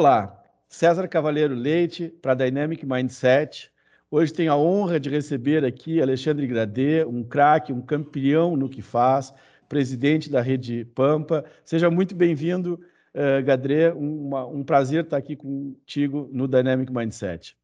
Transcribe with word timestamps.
Olá, 0.00 0.34
César 0.66 1.06
Cavaleiro 1.06 1.54
Leite 1.54 2.08
para 2.22 2.32
Dynamic 2.32 2.86
Mindset. 2.86 3.70
Hoje 4.10 4.32
tenho 4.32 4.50
a 4.50 4.56
honra 4.56 4.98
de 4.98 5.10
receber 5.10 5.62
aqui 5.62 6.00
Alexandre 6.00 6.46
Gradê, 6.46 7.04
um 7.04 7.22
craque, 7.22 7.70
um 7.70 7.82
campeão 7.82 8.56
no 8.56 8.66
que 8.66 8.80
faz, 8.80 9.30
presidente 9.68 10.30
da 10.30 10.40
Rede 10.40 10.86
Pampa. 10.94 11.44
Seja 11.66 11.90
muito 11.90 12.14
bem-vindo, 12.14 12.80
uh, 13.14 13.44
Gadré. 13.44 13.92
Um, 13.92 14.34
um 14.54 14.64
prazer 14.64 15.04
estar 15.04 15.18
aqui 15.18 15.36
contigo 15.36 16.30
no 16.32 16.48
Dynamic 16.48 16.90
Mindset. 16.90 17.54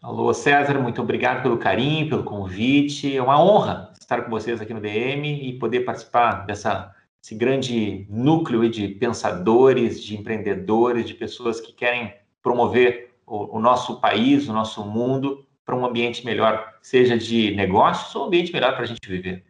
Alô, 0.00 0.32
César, 0.32 0.80
muito 0.80 1.02
obrigado 1.02 1.42
pelo 1.42 1.58
carinho, 1.58 2.08
pelo 2.08 2.24
convite. 2.24 3.14
É 3.14 3.22
uma 3.22 3.38
honra 3.38 3.92
estar 4.00 4.22
com 4.22 4.30
vocês 4.30 4.62
aqui 4.62 4.72
no 4.72 4.80
DM 4.80 5.46
e 5.46 5.58
poder 5.58 5.80
participar 5.80 6.46
dessa 6.46 6.90
esse 7.22 7.36
grande 7.36 8.04
núcleo 8.10 8.68
de 8.68 8.88
pensadores, 8.88 10.02
de 10.02 10.16
empreendedores, 10.16 11.06
de 11.06 11.14
pessoas 11.14 11.60
que 11.60 11.72
querem 11.72 12.12
promover 12.42 13.14
o, 13.24 13.58
o 13.58 13.60
nosso 13.60 14.00
país, 14.00 14.48
o 14.48 14.52
nosso 14.52 14.84
mundo 14.84 15.46
para 15.64 15.76
um 15.76 15.86
ambiente 15.86 16.24
melhor, 16.26 16.74
seja 16.82 17.16
de 17.16 17.54
negócios 17.54 18.12
ou 18.16 18.24
um 18.24 18.26
ambiente 18.26 18.52
melhor 18.52 18.72
para 18.74 18.82
a 18.82 18.86
gente 18.86 19.08
viver. 19.08 19.44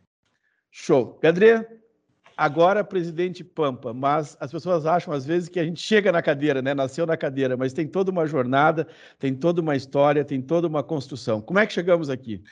Show. 0.70 1.18
Gadré, 1.22 1.66
agora 2.36 2.84
presidente 2.84 3.42
Pampa, 3.42 3.94
mas 3.94 4.36
as 4.38 4.52
pessoas 4.52 4.84
acham 4.84 5.14
às 5.14 5.24
vezes 5.24 5.48
que 5.48 5.58
a 5.58 5.64
gente 5.64 5.80
chega 5.80 6.12
na 6.12 6.20
cadeira, 6.20 6.60
né? 6.60 6.74
Nasceu 6.74 7.06
na 7.06 7.16
cadeira, 7.16 7.56
mas 7.56 7.72
tem 7.72 7.88
toda 7.88 8.10
uma 8.10 8.26
jornada, 8.26 8.86
tem 9.18 9.34
toda 9.34 9.62
uma 9.62 9.74
história, 9.74 10.22
tem 10.22 10.42
toda 10.42 10.68
uma 10.68 10.82
construção. 10.82 11.40
Como 11.40 11.58
é 11.58 11.66
que 11.66 11.72
chegamos 11.72 12.10
aqui? 12.10 12.42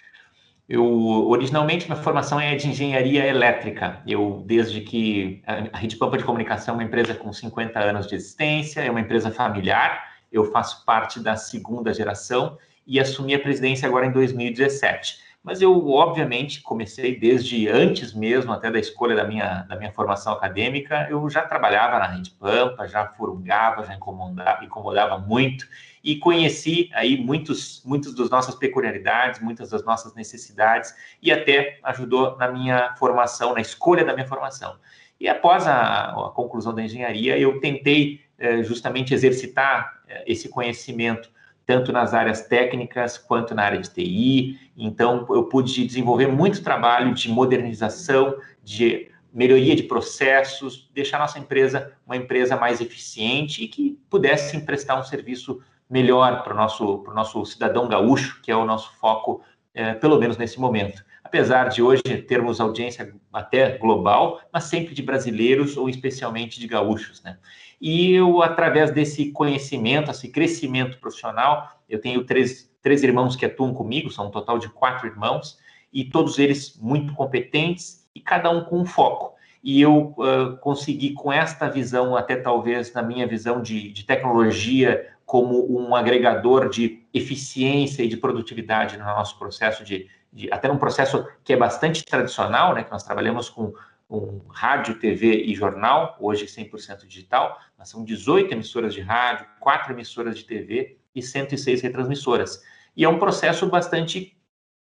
Eu, 0.71 0.87
originalmente, 1.29 1.91
minha 1.91 2.01
formação 2.01 2.39
é 2.39 2.55
de 2.55 2.69
engenharia 2.69 3.27
elétrica. 3.27 4.01
Eu, 4.07 4.45
desde 4.47 4.81
que 4.83 5.43
a 5.45 5.77
Rede 5.77 5.97
Pampa 5.97 6.17
de 6.17 6.23
Comunicação 6.23 6.75
é 6.75 6.77
uma 6.77 6.85
empresa 6.85 7.13
com 7.13 7.33
50 7.33 7.77
anos 7.81 8.07
de 8.07 8.15
existência, 8.15 8.81
é 8.81 8.89
uma 8.89 9.01
empresa 9.01 9.33
familiar, 9.33 10.01
eu 10.31 10.45
faço 10.53 10.85
parte 10.85 11.19
da 11.19 11.35
segunda 11.35 11.93
geração 11.93 12.57
e 12.87 13.01
assumi 13.01 13.35
a 13.35 13.41
presidência 13.41 13.89
agora 13.89 14.07
em 14.07 14.13
2017. 14.13 15.19
Mas 15.43 15.61
eu, 15.61 15.89
obviamente, 15.89 16.63
comecei 16.63 17.19
desde 17.19 17.67
antes 17.69 18.15
mesmo, 18.15 18.53
até 18.53 18.71
da 18.71 18.79
escolha 18.79 19.17
da 19.17 19.25
minha, 19.25 19.63
da 19.63 19.75
minha 19.75 19.91
formação 19.91 20.35
acadêmica, 20.35 21.09
eu 21.11 21.29
já 21.29 21.43
trabalhava 21.43 21.99
na 21.99 22.07
Rede 22.07 22.31
Pampa, 22.31 22.87
já 22.87 23.07
furungava, 23.07 23.85
já 23.85 23.97
incomodava, 23.97 24.65
incomodava 24.65 25.19
muito 25.19 25.67
e 26.03 26.17
conheci 26.17 26.91
aí 26.95 27.17
muitos, 27.17 27.83
muitos 27.85 28.15
das 28.15 28.31
nossas 28.31 28.55
peculiaridades, 28.55 29.41
muitas 29.41 29.71
das 29.71 29.85
nossas 29.85 30.15
necessidades 30.15 30.95
e 31.23 31.31
até 31.31 31.79
ajudou 31.83 32.37
na 32.37 32.51
minha 32.51 32.95
formação, 32.99 33.55
na 33.55 33.61
escolha 33.61 34.05
da 34.05 34.15
minha 34.15 34.27
formação. 34.27 34.77
E 35.21 35.29
após 35.29 35.67
a, 35.67 36.11
a 36.11 36.31
conclusão 36.31 36.75
da 36.75 36.83
engenharia, 36.83 37.39
eu 37.39 37.61
tentei 37.61 38.21
eh, 38.39 38.63
justamente 38.63 39.13
exercitar 39.13 40.01
eh, 40.09 40.25
esse 40.27 40.49
conhecimento 40.49 41.31
tanto 41.67 41.93
nas 41.93 42.15
áreas 42.15 42.49
técnicas 42.49 43.17
quanto 43.17 43.55
na 43.55 43.63
área 43.63 43.79
de 43.79 43.91
TI. 43.91 44.59
Então, 44.77 45.25
eu 45.31 45.45
pude 45.45 45.87
desenvolver 45.87 46.27
muito 46.27 46.65
trabalho 46.65 47.15
de 47.15 47.29
modernização, 47.29 48.37
de 48.65 49.09
melhoria 49.33 49.77
de 49.77 49.85
processos, 49.85 50.91
deixar 50.93 51.19
nossa 51.19 51.39
empresa 51.39 51.93
uma 52.05 52.17
empresa 52.17 52.57
mais 52.57 52.81
eficiente 52.81 53.63
e 53.63 53.69
que 53.69 53.97
pudesse 54.11 54.59
prestar 54.63 54.99
um 54.99 55.05
serviço 55.05 55.63
melhor 55.91 56.43
para 56.45 56.55
o 56.55 56.57
nosso, 56.57 57.05
nosso 57.13 57.45
cidadão 57.45 57.89
gaúcho, 57.89 58.41
que 58.43 58.51
é 58.51 58.57
o 58.57 58.65
nosso 58.65 58.93
foco, 58.99 59.43
é, 59.75 59.95
pelo 59.95 60.19
menos 60.19 60.37
nesse 60.37 60.61
momento. 60.61 61.05
Apesar 61.25 61.69
de 61.69 61.83
hoje 61.83 62.03
termos 62.27 62.61
audiência 62.61 63.15
até 63.33 63.77
global, 63.77 64.41
mas 64.53 64.65
sempre 64.65 64.95
de 64.95 65.03
brasileiros 65.03 65.77
ou 65.77 65.89
especialmente 65.89 66.59
de 66.59 66.67
gaúchos, 66.67 67.23
né? 67.23 67.39
E 67.81 68.13
eu, 68.13 68.43
através 68.43 68.91
desse 68.91 69.33
conhecimento, 69.33 70.11
esse 70.11 70.29
crescimento 70.29 70.99
profissional, 70.99 71.81
eu 71.89 72.01
tenho 72.01 72.25
três, 72.25 72.71
três 72.83 73.03
irmãos 73.03 73.37
que 73.37 73.47
atuam 73.47 73.73
comigo, 73.73 74.11
são 74.11 74.27
um 74.27 74.31
total 74.31 74.59
de 74.59 74.69
quatro 74.69 75.07
irmãos, 75.07 75.59
e 75.93 76.05
todos 76.05 76.39
eles 76.39 76.77
muito 76.81 77.15
competentes 77.15 78.09
e 78.15 78.21
cada 78.21 78.51
um 78.51 78.65
com 78.65 78.81
um 78.81 78.87
foco. 78.87 79.35
E 79.63 79.81
eu 79.81 80.15
uh, 80.17 80.57
consegui, 80.61 81.13
com 81.13 81.33
esta 81.33 81.69
visão, 81.69 82.17
até 82.17 82.37
talvez 82.37 82.93
na 82.93 83.03
minha 83.03 83.27
visão 83.27 83.61
de, 83.61 83.93
de 83.93 84.05
tecnologia, 84.05 85.15
como 85.27 85.71
um 85.71 85.95
agregador 85.95 86.69
de 86.69 87.07
eficiência 87.13 88.03
e 88.03 88.09
de 88.09 88.17
produtividade 88.17 88.97
no 88.97 89.05
nosso 89.05 89.39
processo 89.39 89.85
de, 89.85 90.09
de 90.33 90.53
até 90.53 90.67
num 90.67 90.79
processo 90.79 91.27
que 91.45 91.53
é 91.53 91.57
bastante 91.57 92.05
tradicional, 92.05 92.75
né, 92.75 92.83
que 92.83 92.91
nós 92.91 93.03
trabalhamos 93.03 93.49
com 93.49 93.73
um 94.11 94.41
rádio, 94.49 94.99
TV 94.99 95.45
e 95.45 95.55
jornal, 95.55 96.17
hoje 96.19 96.47
100% 96.47 97.07
digital, 97.07 97.57
mas 97.79 97.89
são 97.89 98.03
18 98.03 98.53
emissoras 98.53 98.93
de 98.93 99.01
rádio, 99.01 99.47
4 99.61 99.93
emissoras 99.93 100.37
de 100.37 100.45
TV 100.45 100.99
e 101.15 101.23
106 101.23 101.81
retransmissoras. 101.81 102.61
E 102.97 103.05
é 103.05 103.09
um 103.09 103.19
processo 103.19 103.69
bastante 103.69 104.37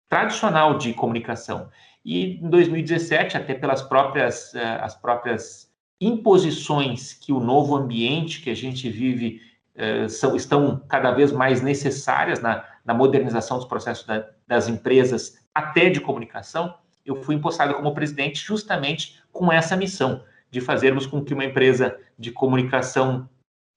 tradicional 0.10 0.78
de 0.78 0.94
comunicação. 0.94 1.70
E 2.06 2.38
em 2.38 2.50
2017, 2.50 3.38
até 3.38 3.54
pelas 3.54 3.82
próprias, 3.82 4.54
eh, 4.54 4.80
as 4.82 4.96
próprias 4.96 5.72
imposições 6.00 7.14
que 7.14 7.32
o 7.32 7.40
novo 7.40 7.76
ambiente 7.76 8.42
que 8.42 8.50
a 8.50 8.56
gente 8.56 8.90
vive 8.90 9.42
eh, 9.76 10.08
são, 10.10 10.36
estão 10.36 10.84
cada 10.90 11.12
vez 11.12 11.32
mais 11.32 11.62
necessárias 11.62 12.42
na, 12.42 12.66
na 12.84 12.94
modernização 12.94 13.58
dos 13.58 13.66
processos 13.66 14.06
da, 14.06 14.28
das 14.48 14.68
empresas, 14.68 15.40
até 15.54 15.90
de 15.90 16.02
comunicação, 16.02 16.76
eu 17.06 17.22
fui 17.22 17.36
impostado 17.36 17.74
como 17.74 17.94
presidente 17.94 18.44
justamente 18.44 19.22
com 19.32 19.52
essa 19.52 19.76
missão 19.76 20.24
de 20.50 20.62
fazermos 20.62 21.06
com 21.06 21.24
que 21.24 21.34
uma 21.34 21.46
empresa 21.46 21.98
de 22.18 22.32
comunicação 22.32 23.28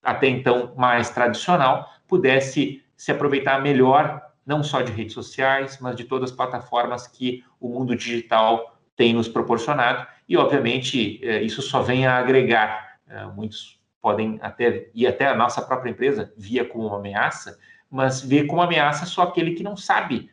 até 0.03 0.29
então 0.29 0.73
mais 0.77 1.11
tradicional 1.11 1.91
pudesse 2.07 2.83
se 2.97 3.11
aproveitar 3.11 3.61
melhor 3.61 4.23
não 4.47 4.63
só 4.63 4.81
de 4.81 4.93
redes 4.93 5.13
sociais, 5.13 5.79
mas 5.81 5.97
de 5.97 6.05
todas 6.05 6.31
as 6.31 6.37
plataformas 6.37 7.09
que 7.09 7.45
o 7.61 7.69
mundo 7.69 7.97
digital 7.97 8.79
tem 8.95 9.13
nos 9.13 9.29
proporcionado. 9.29 10.07
E, 10.29 10.37
obviamente, 10.37 11.21
eh, 11.23 11.43
isso 11.43 11.61
só 11.61 11.83
vem 11.83 12.07
a 12.07 12.17
agregar. 12.17 12.99
Eh, 13.09 13.27
muitos 13.35 13.81
podem 14.01 14.39
até 14.41 14.89
ir 14.95 15.07
até 15.09 15.27
a 15.27 15.35
nossa 15.35 15.61
própria 15.61 15.91
empresa 15.91 16.33
via 16.37 16.65
como 16.65 16.87
uma 16.87 16.99
ameaça, 16.99 17.59
mas 17.91 18.23
vê 18.23 18.45
como 18.45 18.63
ameaça 18.63 19.05
só 19.05 19.23
aquele 19.23 19.55
que 19.55 19.65
não 19.65 19.77
sabe 19.77 20.31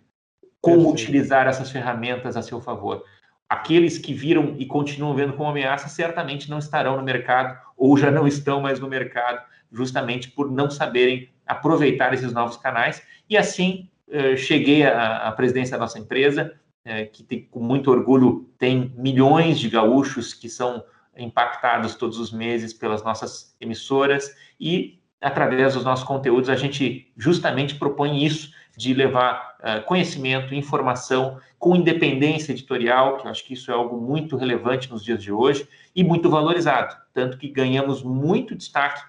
como 0.61 0.91
utilizar 0.91 1.47
essas 1.47 1.71
ferramentas 1.71 2.37
a 2.37 2.41
seu 2.41 2.61
favor. 2.61 3.03
Aqueles 3.49 3.97
que 3.97 4.13
viram 4.13 4.55
e 4.57 4.65
continuam 4.65 5.15
vendo 5.15 5.33
como 5.33 5.49
ameaça 5.49 5.89
certamente 5.89 6.49
não 6.49 6.59
estarão 6.59 6.95
no 6.95 7.03
mercado 7.03 7.59
ou 7.75 7.97
já 7.97 8.09
não 8.09 8.27
estão 8.27 8.61
mais 8.61 8.79
no 8.79 8.87
mercado, 8.87 9.43
justamente 9.71 10.29
por 10.29 10.49
não 10.51 10.69
saberem 10.69 11.29
aproveitar 11.45 12.13
esses 12.13 12.31
novos 12.31 12.57
canais. 12.57 13.01
E 13.29 13.35
assim 13.35 13.89
cheguei 14.37 14.83
à, 14.85 15.27
à, 15.27 15.31
presidência 15.31 15.77
da 15.77 15.83
nossa 15.83 15.99
empresa, 15.99 16.53
eh, 16.85 17.05
que 17.05 17.23
tem, 17.23 17.43
com 17.45 17.61
muito 17.61 17.89
orgulho 17.89 18.49
tem 18.57 18.93
milhões 18.97 19.57
de 19.57 19.69
gaúchos 19.69 20.33
que 20.33 20.49
são 20.49 20.83
impactados 21.17 21.95
todos 21.95 22.19
os 22.19 22.31
meses 22.31 22.73
pelas 22.73 23.01
nossas 23.01 23.55
emissoras 23.61 24.35
e 24.59 24.99
através 25.21 25.75
dos 25.75 25.85
nossos 25.85 26.05
conteúdos 26.05 26.49
a 26.49 26.57
gente 26.57 27.09
justamente 27.15 27.75
propõe 27.75 28.25
isso 28.25 28.51
de 28.75 28.93
levar 28.93 29.55
uh, 29.59 29.85
conhecimento, 29.85 30.53
informação 30.53 31.39
com 31.57 31.75
independência 31.75 32.51
editorial, 32.51 33.17
que 33.17 33.27
eu 33.27 33.31
acho 33.31 33.45
que 33.45 33.53
isso 33.53 33.71
é 33.71 33.73
algo 33.73 34.01
muito 34.01 34.35
relevante 34.35 34.91
nos 34.91 35.05
dias 35.05 35.23
de 35.23 35.31
hoje 35.31 35.65
e 35.95 36.03
muito 36.03 36.29
valorizado, 36.29 36.97
tanto 37.13 37.37
que 37.37 37.47
ganhamos 37.47 38.03
muito 38.03 38.55
destaque 38.55 39.01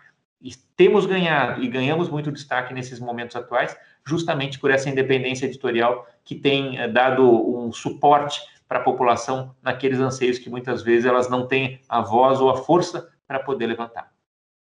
e 0.44 0.54
temos 0.76 1.06
ganhado 1.06 1.62
e 1.62 1.68
ganhamos 1.68 2.10
muito 2.10 2.30
destaque 2.30 2.74
nesses 2.74 3.00
momentos 3.00 3.34
atuais, 3.34 3.74
justamente 4.06 4.58
por 4.58 4.70
essa 4.70 4.90
independência 4.90 5.46
editorial 5.46 6.06
que 6.22 6.34
tem 6.34 6.84
uh, 6.84 6.92
dado 6.92 7.24
um 7.24 7.72
suporte 7.72 8.42
para 8.68 8.78
a 8.78 8.82
população 8.82 9.56
naqueles 9.62 9.98
anseios 9.98 10.38
que 10.38 10.50
muitas 10.50 10.82
vezes 10.82 11.06
elas 11.06 11.30
não 11.30 11.48
têm 11.48 11.80
a 11.88 12.02
voz 12.02 12.40
ou 12.40 12.50
a 12.50 12.58
força 12.58 13.08
para 13.26 13.40
poder 13.40 13.66
levantar. 13.66 14.12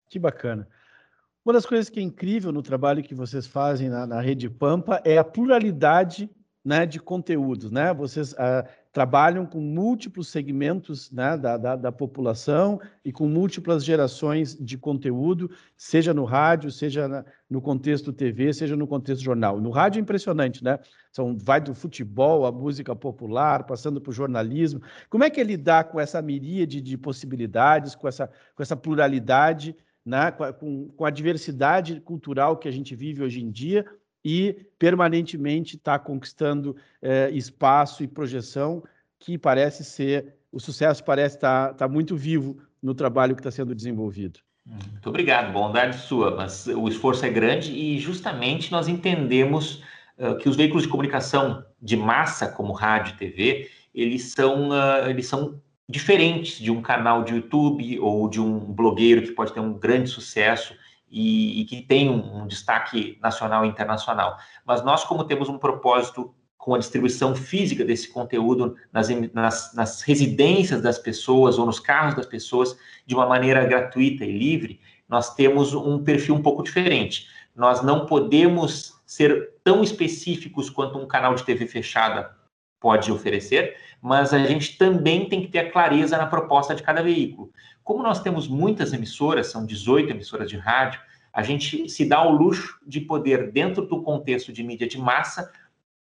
Que 0.09 0.17
bacana. 0.17 0.67
Uma 1.45 1.53
das 1.53 1.67
coisas 1.67 1.87
que 1.87 1.99
é 1.99 2.03
incrível 2.03 2.51
no 2.51 2.63
trabalho 2.63 3.03
que 3.03 3.13
vocês 3.13 3.45
fazem 3.45 3.89
na, 3.89 4.07
na 4.07 4.21
Rede 4.21 4.49
Pampa 4.49 5.01
é 5.05 5.19
a 5.19 5.23
pluralidade 5.23 6.29
né, 6.65 6.85
de 6.85 6.99
conteúdos. 6.99 7.71
Né? 7.71 7.93
Vocês 7.93 8.33
uh, 8.33 8.67
trabalham 8.99 9.45
com 9.45 9.61
múltiplos 9.61 10.27
segmentos 10.27 11.09
né, 11.09 11.37
da, 11.37 11.55
da, 11.55 11.77
da, 11.77 11.89
população 11.89 12.81
e 13.05 13.13
com 13.13 13.29
múltiplas 13.29 13.85
gerações 13.85 14.57
de 14.59 14.77
conteúdo, 14.77 15.49
seja 15.77 16.13
no 16.13 16.25
rádio, 16.25 16.69
seja 16.69 17.07
na, 17.07 17.23
no 17.49 17.61
contexto 17.61 18.11
TV, 18.11 18.51
seja 18.51 18.75
no 18.75 18.85
contexto 18.85 19.23
jornal. 19.23 19.61
No 19.61 19.69
rádio 19.69 19.99
é 19.99 20.01
impressionante, 20.01 20.61
né? 20.61 20.79
São, 21.13 21.37
vai 21.37 21.61
do 21.61 21.73
futebol 21.73 22.45
à 22.45 22.51
música 22.51 22.93
popular, 22.93 23.63
passando 23.65 24.01
por 24.01 24.13
jornalismo. 24.13 24.81
Como 25.09 25.23
é 25.23 25.29
que 25.29 25.39
é 25.39 25.45
lidar 25.45 25.85
com 25.85 25.97
essa 25.97 26.21
miríade 26.21 26.81
de 26.81 26.97
possibilidades, 26.97 27.95
com 27.95 28.05
essa, 28.05 28.27
com 28.53 28.61
essa 28.61 28.75
pluralidade, 28.75 29.77
né, 30.05 30.29
com, 30.31 30.89
com 30.89 31.05
a 31.05 31.09
diversidade 31.09 32.01
cultural 32.01 32.57
que 32.57 32.67
a 32.67 32.71
gente 32.71 32.93
vive 32.97 33.23
hoje 33.23 33.41
em 33.41 33.49
dia 33.49 33.85
e 34.23 34.65
permanentemente 34.77 35.75
está 35.75 35.97
conquistando 35.97 36.75
é, 37.01 37.29
espaço 37.31 38.03
e 38.03 38.07
projeção 38.07 38.83
que 39.19 39.37
parece 39.37 39.83
ser, 39.83 40.35
o 40.51 40.59
sucesso 40.59 41.03
parece 41.03 41.35
estar 41.35 41.69
tá, 41.69 41.73
tá 41.73 41.87
muito 41.87 42.15
vivo 42.15 42.57
no 42.81 42.93
trabalho 42.93 43.35
que 43.35 43.41
está 43.41 43.51
sendo 43.51 43.75
desenvolvido. 43.75 44.39
Muito 44.65 45.09
obrigado, 45.09 45.51
bondade 45.51 45.97
sua, 45.97 46.35
mas 46.35 46.67
o 46.67 46.87
esforço 46.87 47.25
é 47.25 47.29
grande 47.29 47.71
e 47.71 47.97
justamente 47.99 48.71
nós 48.71 48.87
entendemos 48.87 49.83
uh, 50.17 50.37
que 50.37 50.47
os 50.47 50.55
veículos 50.55 50.83
de 50.83 50.89
comunicação 50.89 51.65
de 51.81 51.97
massa, 51.97 52.47
como 52.47 52.71
rádio 52.71 53.13
e 53.13 53.17
TV, 53.17 53.69
eles 53.93 54.31
são, 54.31 54.69
uh, 54.69 55.09
eles 55.09 55.27
são 55.27 55.59
diferentes 55.87 56.59
de 56.59 56.69
um 56.69 56.81
canal 56.81 57.23
de 57.23 57.33
YouTube 57.33 57.99
ou 57.99 58.29
de 58.29 58.39
um 58.39 58.59
blogueiro 58.59 59.23
que 59.23 59.31
pode 59.31 59.53
ter 59.53 59.59
um 59.59 59.73
grande 59.73 60.09
sucesso 60.09 60.75
e, 61.11 61.61
e 61.61 61.65
que 61.65 61.81
tem 61.81 62.09
um, 62.09 62.41
um, 62.41 62.47
destaque 62.47 63.17
nacional 63.21 63.65
e 63.65 63.69
internacional. 63.69 64.37
Mas 64.65 64.83
nós, 64.83 65.03
como 65.03 65.23
temos 65.23 65.49
um 65.49 65.57
propósito 65.57 66.33
com 66.57 66.75
a 66.75 66.77
distribuição 66.77 67.35
física 67.35 67.85
desse 67.85 68.09
conteúdo 68.09 68.75
nas, 68.91 69.07
nas, 69.33 69.73
nas 69.73 70.01
residências 70.01 70.81
das 70.81 70.99
pessoas 70.99 71.57
ou 71.57 71.65
nos 71.65 71.79
carros 71.79 72.15
das 72.15 72.25
pessoas 72.25 72.77
de 73.05 73.15
uma 73.15 73.25
maneira 73.25 73.65
gratuita 73.65 74.25
e 74.25 74.37
livre, 74.37 74.79
nós 75.07 75.33
temos 75.33 75.73
um 75.73 76.03
perfil 76.03 76.35
um 76.35 76.41
pouco 76.41 76.61
diferente. 76.61 77.27
Nós 77.55 77.81
não 77.81 78.05
podemos 78.05 78.99
ser 79.05 79.53
tão 79.63 79.81
específicos 79.81 80.69
quanto 80.69 80.99
um 80.99 81.07
canal 81.07 81.33
de 81.33 81.43
TV 81.43 81.65
fechada 81.65 82.38
pode 82.79 83.11
oferecer, 83.11 83.75
mas 84.01 84.33
a 84.33 84.39
gente 84.39 84.77
também 84.77 85.27
tem 85.27 85.41
que 85.41 85.47
ter 85.47 85.59
a 85.59 85.71
clareza 85.71 86.17
na 86.17 86.25
proposta 86.25 86.73
de 86.73 86.83
cada 86.83 87.03
veículo. 87.03 87.51
Como 87.83 88.03
nós 88.03 88.21
temos 88.21 88.47
muitas 88.47 88.93
emissoras, 88.93 89.47
são 89.47 89.65
18 89.65 90.11
emissoras 90.11 90.49
de 90.49 90.57
rádio, 90.57 91.01
a 91.33 91.43
gente 91.43 91.89
se 91.89 92.05
dá 92.05 92.23
o 92.23 92.31
luxo 92.31 92.79
de 92.85 93.01
poder, 93.01 93.51
dentro 93.51 93.85
do 93.85 94.01
contexto 94.01 94.51
de 94.51 94.63
mídia 94.63 94.87
de 94.87 94.97
massa, 94.97 95.51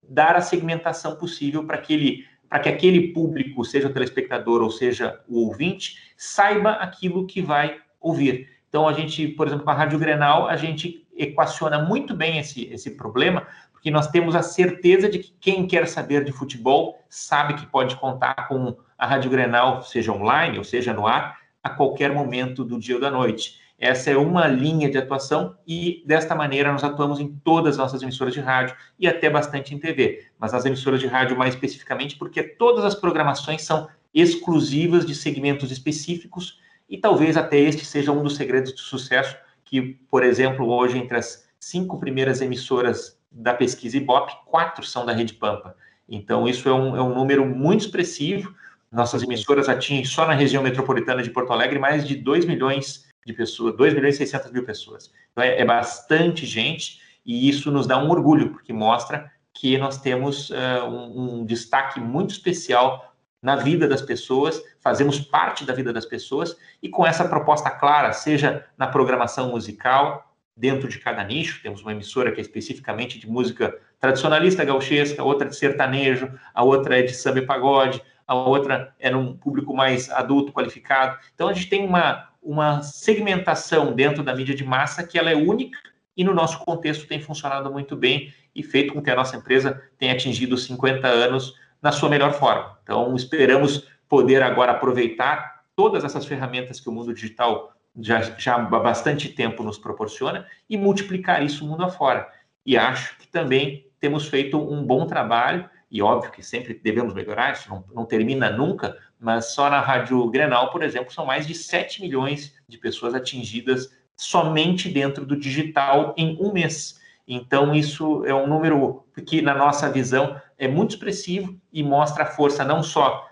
dar 0.03 0.37
a 0.37 0.41
segmentação 0.41 1.17
possível 1.17 1.65
para 1.65 1.79
que 1.79 2.27
para 2.49 2.59
que 2.59 2.69
aquele 2.69 3.15
público, 3.15 3.65
seja 3.65 3.89
o 3.89 3.93
telespectador 3.95 4.61
ou 4.61 4.71
seja 4.71 5.19
o 5.27 5.47
ouvinte, 5.47 6.13
saiba 6.19 6.73
aquilo 6.73 7.27
que 7.27 7.41
vai 7.41 7.79
ouvir. 7.99 8.47
Então, 8.69 8.87
a 8.87 8.93
gente, 8.93 9.27
por 9.29 9.47
exemplo, 9.47 9.65
com 9.65 9.71
a 9.71 9.75
Rádio 9.75 9.99
Grenal, 9.99 10.47
a 10.47 10.55
gente 10.55 11.09
equaciona 11.17 11.79
muito 11.79 12.15
bem 12.15 12.39
esse, 12.39 12.65
esse 12.67 12.91
problema, 12.91 13.47
porque 13.83 13.91
nós 13.91 14.07
temos 14.07 14.37
a 14.37 14.43
certeza 14.43 15.09
de 15.09 15.19
que 15.19 15.35
quem 15.41 15.67
quer 15.67 15.89
saber 15.89 16.23
de 16.23 16.31
futebol 16.31 17.01
sabe 17.11 17.55
que 17.55 17.67
pode 17.67 17.97
contar 17.97 18.47
com 18.47 18.77
a 18.97 19.05
Rádio 19.05 19.29
Grenal, 19.29 19.83
seja 19.83 20.13
online 20.13 20.57
ou 20.57 20.63
seja 20.63 20.93
no 20.93 21.05
ar, 21.05 21.41
a 21.61 21.69
qualquer 21.69 22.13
momento 22.13 22.65
do 22.65 22.79
dia 22.79 22.95
ou 22.95 23.01
da 23.01 23.11
noite. 23.11 23.61
Essa 23.77 24.13
é 24.13 24.17
uma 24.17 24.47
linha 24.47 24.89
de 24.89 24.97
atuação 24.97 25.57
e, 25.67 26.05
desta 26.07 26.33
maneira, 26.33 26.71
nós 26.71 26.85
atuamos 26.85 27.19
em 27.19 27.35
todas 27.43 27.73
as 27.73 27.79
nossas 27.79 28.03
emissoras 28.03 28.33
de 28.33 28.39
rádio 28.39 28.77
e 29.01 29.09
até 29.09 29.29
bastante 29.29 29.75
em 29.75 29.81
TV. 29.81 30.29
Mas 30.39 30.53
nas 30.53 30.65
emissoras 30.65 31.01
de 31.01 31.09
rádio, 31.09 31.37
mais 31.37 31.55
especificamente, 31.55 32.17
porque 32.17 32.41
todas 32.41 32.85
as 32.85 32.95
programações 32.95 33.63
são 33.63 33.89
exclusivas 34.15 35.05
de 35.05 35.13
segmentos 35.17 35.73
específicos 35.73 36.61
e 36.89 36.99
talvez 36.99 37.37
até 37.37 37.59
este 37.59 37.85
seja 37.85 38.13
um 38.13 38.23
dos 38.23 38.37
segredos 38.37 38.73
de 38.73 38.81
sucesso 38.81 39.37
que, 39.65 39.99
por 40.09 40.23
exemplo, 40.23 40.69
hoje, 40.69 40.99
entre 40.99 41.17
as 41.17 41.49
cinco 41.59 41.99
primeiras 41.99 42.41
emissoras 42.41 43.21
da 43.33 43.55
pesquisa 43.55 43.97
Ibope, 43.97 44.33
quatro 44.47 44.85
são 44.85 45.07
da 45.07 45.13
Rede 45.13 45.35
Pampa. 45.35 45.77
Então, 46.09 46.47
isso 46.47 46.69
é 46.69 46.73
um, 46.75 46.97
é 46.97 47.03
um 47.03 47.15
número 47.15 47.45
muito 47.47 47.87
expressivo. 47.87 48.55
Nossas 48.91 49.23
emissoras 49.23 49.69
atingem 49.69 50.05
só 50.05 50.27
na 50.27 50.35
região 50.35 50.63
metropolitana 50.63 51.23
de 51.23 51.31
Porto 51.31 51.53
Alegre 51.53 51.79
mais 51.79 52.07
de 52.07 52.15
2 52.17 52.45
milhões 52.45 53.07
de 53.25 53.33
pessoas, 53.33 53.77
2 53.77 53.95
milhões 53.95 54.17
e 54.17 54.19
600 54.19 54.51
mil 54.51 54.65
pessoas. 54.65 55.11
Então, 55.33 55.43
é, 55.43 55.61
é, 55.61 55.65
bastante 55.65 56.45
gente 56.45 57.01
e 57.25 57.49
isso 57.49 57.71
nos 57.71 57.87
dá 57.87 57.97
um 57.99 58.11
orgulho, 58.11 58.51
porque 58.51 58.73
mostra 58.73 59.31
que 59.55 59.79
nós 59.79 59.99
temos 59.99 60.51
uh, 60.51 60.85
um, 60.87 61.41
um 61.41 61.45
destaque 61.45 62.01
muito 62.01 62.31
especial 62.31 63.15
na 63.41 63.57
vida 63.57 63.89
das 63.89 64.03
pessoas, 64.03 64.63
fazemos 64.81 65.21
parte 65.21 65.65
da 65.65 65.75
vida 65.75 65.93
das 65.93 66.07
pessoas 66.07 66.57
e 66.83 66.89
com 66.89 67.05
essa 67.05 67.29
proposta 67.29 67.71
clara, 67.71 68.13
seja 68.13 68.65
na 68.79 68.87
programação 68.87 69.51
musical, 69.51 70.32
dentro 70.63 70.89
de 70.89 71.01
cada 71.01 71.25
nicho. 71.25 71.61
Temos 71.61 71.83
uma 71.83 71.91
emissora 71.91 72.31
que 72.31 72.39
é 72.39 72.41
especificamente 72.41 73.19
de 73.19 73.29
música 73.29 73.77
tradicionalista 73.99 74.65
gauchesca, 74.65 75.25
outra 75.25 75.49
de 75.49 75.57
sertanejo, 75.57 76.33
a 76.55 76.63
outra 76.63 77.01
é 77.01 77.03
de 77.03 77.13
samba 77.13 77.41
e 77.41 77.47
pagode, 77.47 78.01
a 78.25 78.33
outra 78.33 78.95
é 79.01 79.11
num 79.11 79.37
público 79.37 79.75
mais 79.75 80.09
adulto, 80.09 80.53
qualificado. 80.53 81.19
Então 81.35 81.49
a 81.49 81.53
gente 81.53 81.69
tem 81.69 81.85
uma, 81.85 82.29
uma 82.41 82.81
segmentação 82.81 83.93
dentro 83.93 84.23
da 84.23 84.33
mídia 84.37 84.55
de 84.55 84.63
massa 84.63 85.05
que 85.05 85.19
ela 85.19 85.33
é 85.33 85.35
única 85.35 85.77
e 86.17 86.23
no 86.23 86.33
nosso 86.33 86.61
contexto 86.61 87.09
tem 87.09 87.21
funcionado 87.21 87.69
muito 87.73 87.97
bem 87.97 88.33
e 88.55 88.63
feito 88.63 88.93
com 88.93 89.03
que 89.03 89.11
a 89.11 89.17
nossa 89.17 89.37
empresa 89.37 89.83
tenha 89.99 90.13
atingido 90.13 90.57
50 90.57 91.09
anos 91.09 91.55
na 91.83 91.91
sua 91.91 92.09
melhor 92.09 92.35
forma. 92.35 92.79
Então 92.85 93.17
esperamos 93.17 93.89
poder 94.09 94.45
agora 94.45 94.71
aproveitar 94.71 95.65
todas 95.75 96.05
essas 96.05 96.25
ferramentas 96.25 96.79
que 96.79 96.89
o 96.89 96.93
mundo 96.93 97.13
digital 97.13 97.72
já, 98.01 98.21
já 98.39 98.57
há 98.57 98.59
bastante 98.59 99.29
tempo 99.29 99.63
nos 99.63 99.79
proporciona 99.79 100.47
e 100.69 100.77
multiplicar 100.77 101.43
isso 101.43 101.67
mundo 101.67 101.85
afora. 101.85 102.29
E 102.65 102.77
acho 102.77 103.19
que 103.19 103.27
também 103.27 103.87
temos 104.01 104.29
feito 104.29 104.59
um 104.59 104.85
bom 104.85 105.07
trabalho, 105.07 105.69
e 105.91 106.01
óbvio 106.01 106.33
que 106.33 106.43
sempre 106.43 106.75
devemos 106.75 107.15
melhorar, 107.15 107.53
isso 107.53 107.69
não, 107.69 107.85
não 107.95 108.05
termina 108.05 108.51
nunca, 108.51 108.97
mas 109.21 109.53
só 109.53 109.69
na 109.69 109.81
Rádio 109.81 110.27
Grenal, 110.31 110.71
por 110.71 110.83
exemplo, 110.83 111.13
são 111.13 111.27
mais 111.27 111.47
de 111.47 111.55
7 111.55 112.01
milhões 112.01 112.55
de 112.67 112.79
pessoas 112.79 113.15
atingidas 113.15 113.95
somente 114.17 114.89
dentro 114.89 115.25
do 115.27 115.37
digital 115.37 116.15
em 116.17 116.37
um 116.41 116.53
mês. 116.53 117.01
Então, 117.27 117.75
isso 117.75 118.25
é 118.25 118.35
um 118.35 118.47
número 118.47 119.05
que, 119.27 119.41
na 119.41 119.55
nossa 119.55 119.91
visão, 119.91 120.41
é 120.59 120.67
muito 120.67 120.91
expressivo 120.91 121.57
e 121.73 121.83
mostra 121.83 122.25
a 122.25 122.27
força 122.27 122.65
não 122.65 122.83
só 122.83 123.29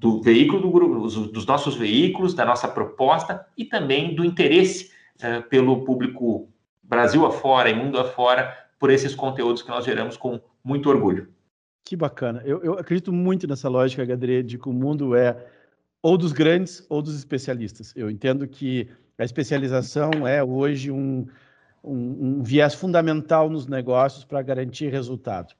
do 0.00 0.22
veículo 0.22 0.62
do 0.62 0.70
grupo, 0.70 0.98
dos 1.28 1.44
nossos 1.44 1.76
veículos, 1.76 2.32
da 2.32 2.46
nossa 2.46 2.66
proposta 2.66 3.46
e 3.54 3.66
também 3.66 4.14
do 4.14 4.24
interesse 4.24 4.90
uh, 5.16 5.46
pelo 5.50 5.84
público 5.84 6.48
Brasil 6.82 7.26
afora 7.26 7.68
e 7.68 7.74
mundo 7.74 8.00
afora 8.00 8.56
por 8.78 8.90
esses 8.90 9.14
conteúdos 9.14 9.60
que 9.60 9.68
nós 9.68 9.84
geramos 9.84 10.16
com 10.16 10.40
muito 10.64 10.88
orgulho. 10.88 11.28
Que 11.84 11.94
bacana. 11.94 12.40
Eu, 12.46 12.62
eu 12.62 12.78
acredito 12.78 13.12
muito 13.12 13.46
nessa 13.46 13.68
lógica, 13.68 14.02
Gadre, 14.06 14.42
de 14.42 14.56
que 14.56 14.70
o 14.70 14.72
mundo 14.72 15.14
é 15.14 15.36
ou 16.02 16.16
dos 16.16 16.32
grandes 16.32 16.84
ou 16.88 17.02
dos 17.02 17.14
especialistas. 17.14 17.92
Eu 17.94 18.10
entendo 18.10 18.48
que 18.48 18.88
a 19.18 19.24
especialização 19.24 20.26
é 20.26 20.42
hoje 20.42 20.90
um, 20.90 21.26
um, 21.84 22.38
um 22.38 22.42
viés 22.42 22.74
fundamental 22.74 23.50
nos 23.50 23.66
negócios 23.66 24.24
para 24.24 24.40
garantir 24.40 24.88
resultado. 24.88 25.54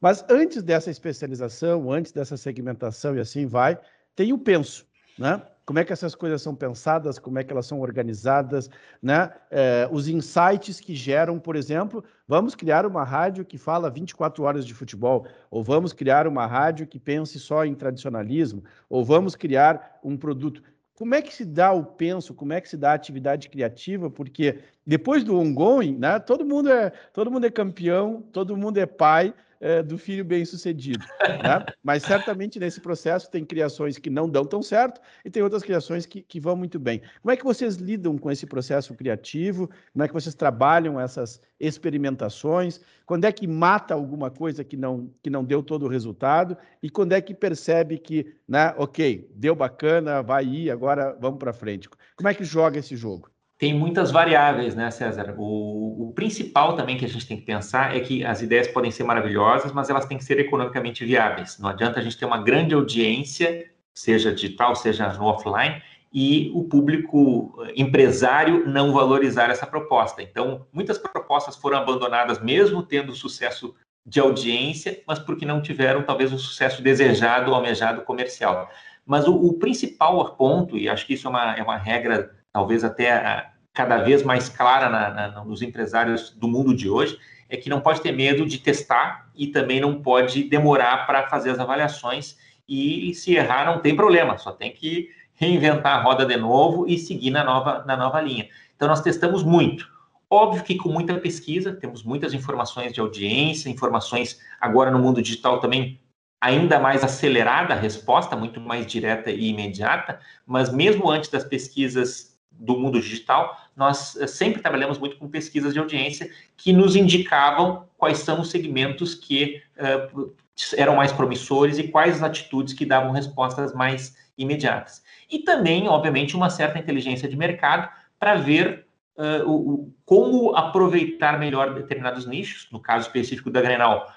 Mas 0.00 0.24
antes 0.28 0.62
dessa 0.62 0.90
especialização, 0.90 1.90
antes 1.90 2.12
dessa 2.12 2.36
segmentação 2.36 3.16
e 3.16 3.20
assim 3.20 3.46
vai, 3.46 3.78
tem 4.14 4.32
o 4.32 4.38
penso, 4.38 4.86
né? 5.18 5.42
Como 5.66 5.80
é 5.80 5.84
que 5.84 5.92
essas 5.92 6.14
coisas 6.14 6.40
são 6.40 6.54
pensadas, 6.54 7.18
como 7.18 7.40
é 7.40 7.44
que 7.44 7.52
elas 7.52 7.66
são 7.66 7.80
organizadas, 7.80 8.70
né? 9.02 9.32
É, 9.50 9.88
os 9.90 10.06
insights 10.06 10.78
que 10.78 10.94
geram, 10.94 11.40
por 11.40 11.56
exemplo, 11.56 12.04
vamos 12.28 12.54
criar 12.54 12.86
uma 12.86 13.02
rádio 13.02 13.44
que 13.44 13.58
fala 13.58 13.90
24 13.90 14.44
horas 14.44 14.64
de 14.64 14.72
futebol, 14.72 15.26
ou 15.50 15.64
vamos 15.64 15.92
criar 15.92 16.28
uma 16.28 16.46
rádio 16.46 16.86
que 16.86 17.00
pense 17.00 17.40
só 17.40 17.64
em 17.64 17.74
tradicionalismo, 17.74 18.62
ou 18.88 19.04
vamos 19.04 19.34
criar 19.34 19.98
um 20.04 20.16
produto. 20.16 20.62
Como 20.94 21.14
é 21.14 21.20
que 21.20 21.34
se 21.34 21.44
dá 21.44 21.72
o 21.72 21.84
penso, 21.84 22.32
como 22.32 22.52
é 22.52 22.60
que 22.60 22.68
se 22.68 22.76
dá 22.76 22.92
a 22.92 22.94
atividade 22.94 23.50
criativa? 23.50 24.08
Porque 24.08 24.60
depois 24.86 25.24
do 25.24 25.36
ongoing, 25.36 25.98
né, 25.98 26.18
todo 26.20 26.44
mundo 26.44 26.70
é 26.70 26.90
todo 27.12 27.30
mundo 27.30 27.44
é 27.44 27.50
campeão, 27.50 28.22
todo 28.32 28.56
mundo 28.56 28.78
é 28.78 28.86
pai, 28.86 29.34
é, 29.60 29.82
do 29.82 29.98
filho 29.98 30.24
bem-sucedido. 30.24 31.04
Né? 31.20 31.66
Mas 31.82 32.02
certamente 32.02 32.58
nesse 32.58 32.80
processo 32.80 33.30
tem 33.30 33.44
criações 33.44 33.98
que 33.98 34.10
não 34.10 34.28
dão 34.28 34.44
tão 34.44 34.62
certo 34.62 35.00
e 35.24 35.30
tem 35.30 35.42
outras 35.42 35.62
criações 35.62 36.06
que, 36.06 36.22
que 36.22 36.40
vão 36.40 36.56
muito 36.56 36.78
bem. 36.78 37.02
Como 37.22 37.32
é 37.32 37.36
que 37.36 37.44
vocês 37.44 37.76
lidam 37.76 38.18
com 38.18 38.30
esse 38.30 38.46
processo 38.46 38.94
criativo? 38.94 39.68
Como 39.92 40.04
é 40.04 40.08
que 40.08 40.14
vocês 40.14 40.34
trabalham 40.34 41.00
essas 41.00 41.40
experimentações? 41.58 42.80
Quando 43.04 43.24
é 43.24 43.32
que 43.32 43.46
mata 43.46 43.94
alguma 43.94 44.30
coisa 44.30 44.64
que 44.64 44.76
não, 44.76 45.10
que 45.22 45.30
não 45.30 45.44
deu 45.44 45.62
todo 45.62 45.86
o 45.86 45.88
resultado? 45.88 46.56
E 46.82 46.90
quando 46.90 47.12
é 47.12 47.20
que 47.20 47.34
percebe 47.34 47.98
que, 47.98 48.34
né, 48.48 48.74
ok, 48.76 49.30
deu 49.34 49.54
bacana, 49.54 50.22
vai 50.22 50.44
ir, 50.44 50.70
agora 50.70 51.16
vamos 51.20 51.38
para 51.38 51.52
frente? 51.52 51.88
Como 52.16 52.28
é 52.28 52.34
que 52.34 52.44
joga 52.44 52.78
esse 52.78 52.96
jogo? 52.96 53.30
Tem 53.58 53.72
muitas 53.72 54.10
variáveis, 54.10 54.74
né, 54.74 54.90
César? 54.90 55.34
O, 55.38 56.08
o, 56.08 56.12
principal 56.12 56.76
também 56.76 56.96
que 56.98 57.04
a 57.04 57.08
gente 57.08 57.26
tem 57.26 57.36
que 57.38 57.44
pensar 57.44 57.96
é 57.96 58.00
que 58.00 58.24
as 58.24 58.42
ideias 58.42 58.68
podem 58.68 58.90
ser 58.90 59.04
maravilhosas, 59.04 59.72
mas 59.72 59.88
elas 59.88 60.04
têm 60.04 60.18
que 60.18 60.24
ser 60.24 60.38
economicamente 60.38 61.04
viáveis. 61.04 61.58
Não 61.58 61.70
adianta 61.70 61.98
a 61.98 62.02
gente 62.02 62.18
ter 62.18 62.26
uma 62.26 62.42
grande 62.42 62.74
audiência, 62.74 63.70
seja 63.94 64.32
digital, 64.32 64.76
seja 64.76 65.10
no 65.14 65.24
offline, 65.24 65.82
e 66.12 66.50
o 66.54 66.64
público 66.64 67.54
empresário 67.74 68.66
não 68.66 68.92
valorizar 68.92 69.50
essa 69.50 69.66
proposta. 69.66 70.22
Então, 70.22 70.66
muitas 70.72 70.98
propostas 70.98 71.56
foram 71.56 71.78
abandonadas, 71.78 72.42
mesmo 72.42 72.82
tendo 72.82 73.14
sucesso 73.14 73.74
de 74.04 74.20
audiência, 74.20 75.02
mas 75.06 75.18
porque 75.18 75.46
não 75.46 75.62
tiveram 75.62 76.02
talvez 76.02 76.32
o 76.32 76.38
sucesso 76.38 76.82
desejado, 76.82 77.54
almejado 77.54 78.02
comercial. 78.02 78.70
Mas 79.04 79.26
o, 79.26 79.34
o 79.34 79.54
principal 79.54 80.36
ponto, 80.36 80.76
e 80.76 80.88
acho 80.88 81.06
que 81.06 81.14
isso 81.14 81.26
é 81.26 81.30
uma, 81.30 81.54
é 81.54 81.62
uma 81.62 81.76
regra 81.76 82.35
talvez 82.56 82.82
até 82.82 83.12
ah, 83.12 83.50
cada 83.74 83.98
vez 83.98 84.22
mais 84.22 84.48
clara 84.48 84.88
na, 84.88 85.10
na, 85.10 85.44
nos 85.44 85.60
empresários 85.60 86.30
do 86.30 86.48
mundo 86.48 86.74
de 86.74 86.88
hoje, 86.88 87.18
é 87.50 87.56
que 87.58 87.68
não 87.68 87.82
pode 87.82 88.00
ter 88.00 88.12
medo 88.12 88.46
de 88.46 88.56
testar 88.56 89.28
e 89.36 89.48
também 89.48 89.78
não 89.78 90.00
pode 90.00 90.44
demorar 90.44 91.06
para 91.06 91.28
fazer 91.28 91.50
as 91.50 91.58
avaliações. 91.58 92.38
E 92.66 93.14
se 93.14 93.34
errar, 93.34 93.66
não 93.66 93.80
tem 93.80 93.94
problema, 93.94 94.38
só 94.38 94.52
tem 94.52 94.72
que 94.72 95.10
reinventar 95.34 95.98
a 95.98 96.02
roda 96.02 96.24
de 96.24 96.34
novo 96.38 96.88
e 96.88 96.96
seguir 96.96 97.30
na 97.30 97.44
nova, 97.44 97.84
na 97.86 97.94
nova 97.94 98.22
linha. 98.22 98.48
Então, 98.74 98.88
nós 98.88 99.02
testamos 99.02 99.42
muito. 99.42 99.86
Óbvio 100.30 100.64
que 100.64 100.76
com 100.76 100.88
muita 100.88 101.14
pesquisa, 101.18 101.74
temos 101.74 102.02
muitas 102.02 102.32
informações 102.32 102.90
de 102.90 103.00
audiência, 103.00 103.68
informações 103.68 104.40
agora 104.58 104.90
no 104.90 104.98
mundo 104.98 105.20
digital 105.20 105.60
também 105.60 106.00
ainda 106.40 106.80
mais 106.80 107.04
acelerada 107.04 107.74
a 107.74 107.76
resposta, 107.76 108.34
muito 108.34 108.62
mais 108.62 108.86
direta 108.86 109.30
e 109.30 109.48
imediata, 109.48 110.18
mas 110.46 110.72
mesmo 110.72 111.10
antes 111.10 111.28
das 111.28 111.44
pesquisas 111.44 112.35
do 112.58 112.78
mundo 112.78 113.00
digital, 113.00 113.56
nós 113.76 114.16
eh, 114.16 114.26
sempre 114.26 114.62
trabalhamos 114.62 114.98
muito 114.98 115.16
com 115.16 115.28
pesquisas 115.28 115.72
de 115.72 115.78
audiência 115.78 116.30
que 116.56 116.72
nos 116.72 116.96
indicavam 116.96 117.86
quais 117.96 118.18
são 118.18 118.40
os 118.40 118.50
segmentos 118.50 119.14
que 119.14 119.62
uh, 119.78 120.34
eram 120.76 120.96
mais 120.96 121.12
promissores 121.12 121.78
e 121.78 121.88
quais 121.88 122.16
as 122.16 122.22
atitudes 122.22 122.74
que 122.74 122.86
davam 122.86 123.12
respostas 123.12 123.74
mais 123.74 124.16
imediatas. 124.38 125.02
E 125.30 125.40
também, 125.40 125.88
obviamente, 125.88 126.36
uma 126.36 126.50
certa 126.50 126.78
inteligência 126.78 127.28
de 127.28 127.36
mercado 127.36 127.88
para 128.18 128.36
ver 128.36 128.86
uh, 129.16 129.50
o, 129.50 129.92
como 130.04 130.54
aproveitar 130.56 131.38
melhor 131.38 131.74
determinados 131.74 132.26
nichos, 132.26 132.68
no 132.70 132.80
caso 132.80 133.06
específico 133.06 133.50
da 133.50 133.60
Grenal, 133.60 134.10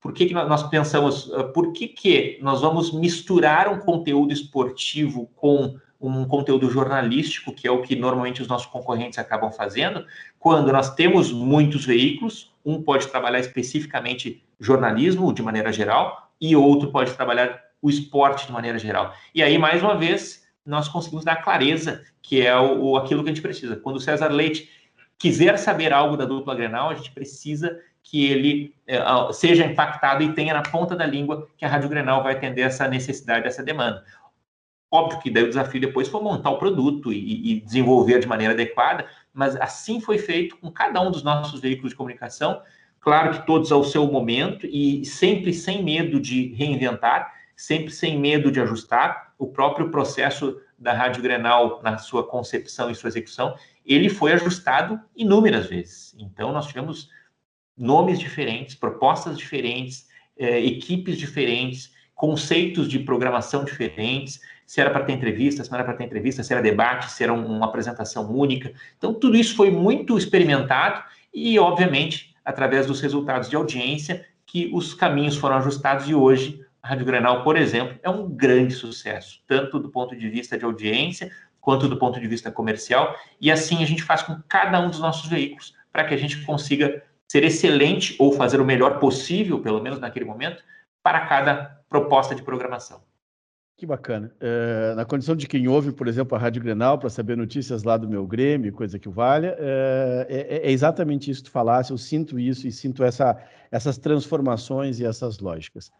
por 0.00 0.12
que, 0.12 0.26
que 0.26 0.34
nós 0.34 0.62
pensamos, 0.68 1.28
por 1.52 1.72
que, 1.72 1.88
que 1.88 2.38
nós 2.40 2.60
vamos 2.60 2.92
misturar 2.92 3.68
um 3.68 3.80
conteúdo 3.80 4.32
esportivo 4.32 5.26
com 5.34 5.76
um 6.00 6.24
conteúdo 6.26 6.70
jornalístico, 6.70 7.52
que 7.52 7.66
é 7.66 7.70
o 7.70 7.82
que 7.82 7.96
normalmente 7.96 8.40
os 8.40 8.48
nossos 8.48 8.66
concorrentes 8.66 9.18
acabam 9.18 9.50
fazendo, 9.50 10.06
quando 10.38 10.72
nós 10.72 10.94
temos 10.94 11.32
muitos 11.32 11.84
veículos, 11.84 12.52
um 12.64 12.82
pode 12.82 13.08
trabalhar 13.08 13.40
especificamente 13.40 14.44
jornalismo 14.60 15.32
de 15.32 15.42
maneira 15.42 15.72
geral, 15.72 16.30
e 16.40 16.54
outro 16.54 16.90
pode 16.90 17.12
trabalhar 17.14 17.60
o 17.82 17.90
esporte 17.90 18.46
de 18.46 18.52
maneira 18.52 18.78
geral. 18.78 19.12
E 19.34 19.42
aí, 19.42 19.58
mais 19.58 19.82
uma 19.82 19.96
vez, 19.96 20.46
nós 20.64 20.88
conseguimos 20.88 21.24
dar 21.24 21.36
clareza, 21.36 22.04
que 22.22 22.44
é 22.46 22.56
o, 22.56 22.96
aquilo 22.96 23.22
que 23.22 23.30
a 23.30 23.32
gente 23.32 23.42
precisa. 23.42 23.76
Quando 23.76 23.96
o 23.96 24.00
César 24.00 24.28
Leite 24.28 24.70
quiser 25.18 25.58
saber 25.58 25.92
algo 25.92 26.16
da 26.16 26.24
dupla 26.24 26.54
Grenal, 26.54 26.90
a 26.90 26.94
gente 26.94 27.10
precisa 27.10 27.80
que 28.02 28.26
ele 28.26 28.74
é, 28.86 29.00
seja 29.32 29.66
impactado 29.66 30.22
e 30.22 30.32
tenha 30.32 30.54
na 30.54 30.62
ponta 30.62 30.96
da 30.96 31.04
língua 31.04 31.48
que 31.56 31.64
a 31.64 31.68
Rádio 31.68 31.88
Grenal 31.88 32.22
vai 32.22 32.34
atender 32.34 32.62
essa 32.62 32.88
necessidade, 32.88 33.46
essa 33.46 33.62
demanda. 33.62 34.04
Óbvio 34.90 35.20
que 35.20 35.30
daí 35.30 35.44
o 35.44 35.48
desafio 35.48 35.80
depois 35.80 36.08
foi 36.08 36.22
montar 36.22 36.50
o 36.50 36.58
produto 36.58 37.12
e, 37.12 37.52
e, 37.52 37.60
desenvolver 37.60 38.20
de 38.20 38.26
maneira 38.26 38.54
adequada, 38.54 39.06
mas 39.34 39.54
assim 39.56 40.00
foi 40.00 40.16
feito 40.16 40.56
com 40.56 40.70
cada 40.70 41.00
um 41.00 41.10
dos 41.10 41.22
nossos 41.22 41.60
veículos 41.60 41.90
de 41.90 41.96
comunicação, 41.96 42.62
claro 42.98 43.32
que 43.32 43.46
todos 43.46 43.70
ao 43.70 43.84
seu 43.84 44.06
momento 44.06 44.66
e 44.66 45.04
sempre 45.04 45.52
sem 45.52 45.84
medo 45.84 46.18
de 46.18 46.54
reinventar, 46.54 47.34
sempre 47.54 47.90
sem 47.90 48.18
medo 48.18 48.50
de 48.50 48.60
ajustar. 48.60 49.34
O 49.38 49.46
próprio 49.46 49.90
processo 49.90 50.58
da 50.78 50.92
Rádio 50.92 51.22
Grenal, 51.22 51.82
na 51.82 51.98
sua 51.98 52.26
concepção 52.26 52.90
e 52.90 52.94
sua 52.94 53.08
execução, 53.08 53.54
ele 53.84 54.08
foi 54.08 54.32
ajustado 54.32 55.00
inúmeras 55.14 55.66
vezes. 55.66 56.14
Então, 56.18 56.52
nós 56.52 56.66
tivemos 56.66 57.10
nomes 57.76 58.18
diferentes, 58.18 58.74
propostas 58.74 59.36
diferentes, 59.36 60.08
eh, 60.36 60.64
equipes 60.64 61.18
diferentes, 61.18 61.92
conceitos 62.14 62.88
de 62.88 62.98
programação 62.98 63.64
diferentes, 63.64 64.40
se 64.68 64.82
era 64.82 64.90
para 64.90 65.02
ter 65.02 65.14
entrevista, 65.14 65.64
se 65.64 65.70
não 65.70 65.78
era 65.78 65.84
para 65.84 65.96
ter 65.96 66.04
entrevista, 66.04 66.42
se 66.42 66.52
era 66.52 66.60
debate, 66.60 67.10
se 67.10 67.24
era 67.24 67.32
uma 67.32 67.64
apresentação 67.64 68.30
única. 68.30 68.70
Então, 68.98 69.14
tudo 69.14 69.34
isso 69.34 69.56
foi 69.56 69.70
muito 69.70 70.18
experimentado 70.18 71.02
e, 71.32 71.58
obviamente, 71.58 72.36
através 72.44 72.86
dos 72.86 73.00
resultados 73.00 73.48
de 73.48 73.56
audiência, 73.56 74.26
que 74.44 74.70
os 74.74 74.92
caminhos 74.92 75.38
foram 75.38 75.56
ajustados 75.56 76.06
e 76.06 76.14
hoje 76.14 76.62
a 76.82 76.88
Rádio 76.88 77.06
Grenal, 77.06 77.42
por 77.42 77.56
exemplo, 77.56 77.98
é 78.02 78.10
um 78.10 78.28
grande 78.28 78.74
sucesso, 78.74 79.40
tanto 79.46 79.78
do 79.78 79.88
ponto 79.88 80.14
de 80.14 80.28
vista 80.28 80.58
de 80.58 80.66
audiência, 80.66 81.32
quanto 81.62 81.88
do 81.88 81.98
ponto 81.98 82.20
de 82.20 82.28
vista 82.28 82.52
comercial, 82.52 83.16
e 83.40 83.50
assim 83.50 83.82
a 83.82 83.86
gente 83.86 84.02
faz 84.02 84.22
com 84.22 84.38
cada 84.46 84.78
um 84.80 84.90
dos 84.90 85.00
nossos 85.00 85.30
veículos, 85.30 85.74
para 85.90 86.04
que 86.04 86.12
a 86.12 86.18
gente 86.18 86.44
consiga 86.44 87.02
ser 87.26 87.42
excelente 87.42 88.14
ou 88.18 88.32
fazer 88.32 88.60
o 88.60 88.66
melhor 88.66 88.98
possível, 88.98 89.60
pelo 89.60 89.82
menos 89.82 89.98
naquele 89.98 90.26
momento, 90.26 90.62
para 91.02 91.20
cada 91.26 91.80
proposta 91.88 92.34
de 92.34 92.42
programação. 92.42 93.07
Que 93.78 93.86
bacana. 93.86 94.32
É, 94.40 94.92
na 94.96 95.04
condição 95.04 95.36
de 95.36 95.46
quem 95.46 95.68
ouve, 95.68 95.92
por 95.92 96.08
exemplo, 96.08 96.36
a 96.36 96.40
Rádio 96.40 96.60
Grenal 96.60 96.98
para 96.98 97.08
saber 97.08 97.36
notícias 97.36 97.84
lá 97.84 97.96
do 97.96 98.08
meu 98.08 98.26
Grêmio, 98.26 98.72
coisa 98.72 98.98
que 98.98 99.08
o 99.08 99.12
valha, 99.12 99.54
é, 99.56 100.26
é, 100.28 100.66
é, 100.66 100.72
exatamente 100.72 101.30
isso 101.30 101.44
que 101.44 101.48
tu 101.48 101.52
falasse, 101.52 101.92
eu 101.92 101.96
sinto 101.96 102.40
isso 102.40 102.66
e 102.66 102.72
sinto 102.72 103.04
essa, 103.04 103.40
essas 103.70 103.96
transformações 103.96 104.98
e 104.98 105.04
essas 105.04 105.38
lógicas. 105.38 105.92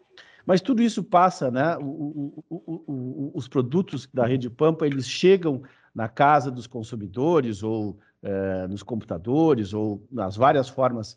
Mas 0.44 0.60
tudo 0.60 0.82
isso 0.82 1.04
passa, 1.04 1.52
né? 1.52 1.76
O, 1.76 2.42
o, 2.50 2.64
o, 2.66 3.30
os 3.32 3.46
produtos 3.46 4.08
da 4.12 4.26
Rede 4.26 4.50
Pampa, 4.50 4.84
eles 4.84 5.06
chegam 5.06 5.62
na 5.94 6.08
casa 6.08 6.50
dos 6.50 6.66
consumidores 6.66 7.62
ou 7.62 7.96
é, 8.20 8.66
nos 8.66 8.82
computadores 8.82 9.72
ou 9.72 10.04
nas 10.10 10.34
várias 10.34 10.68
formas 10.68 11.16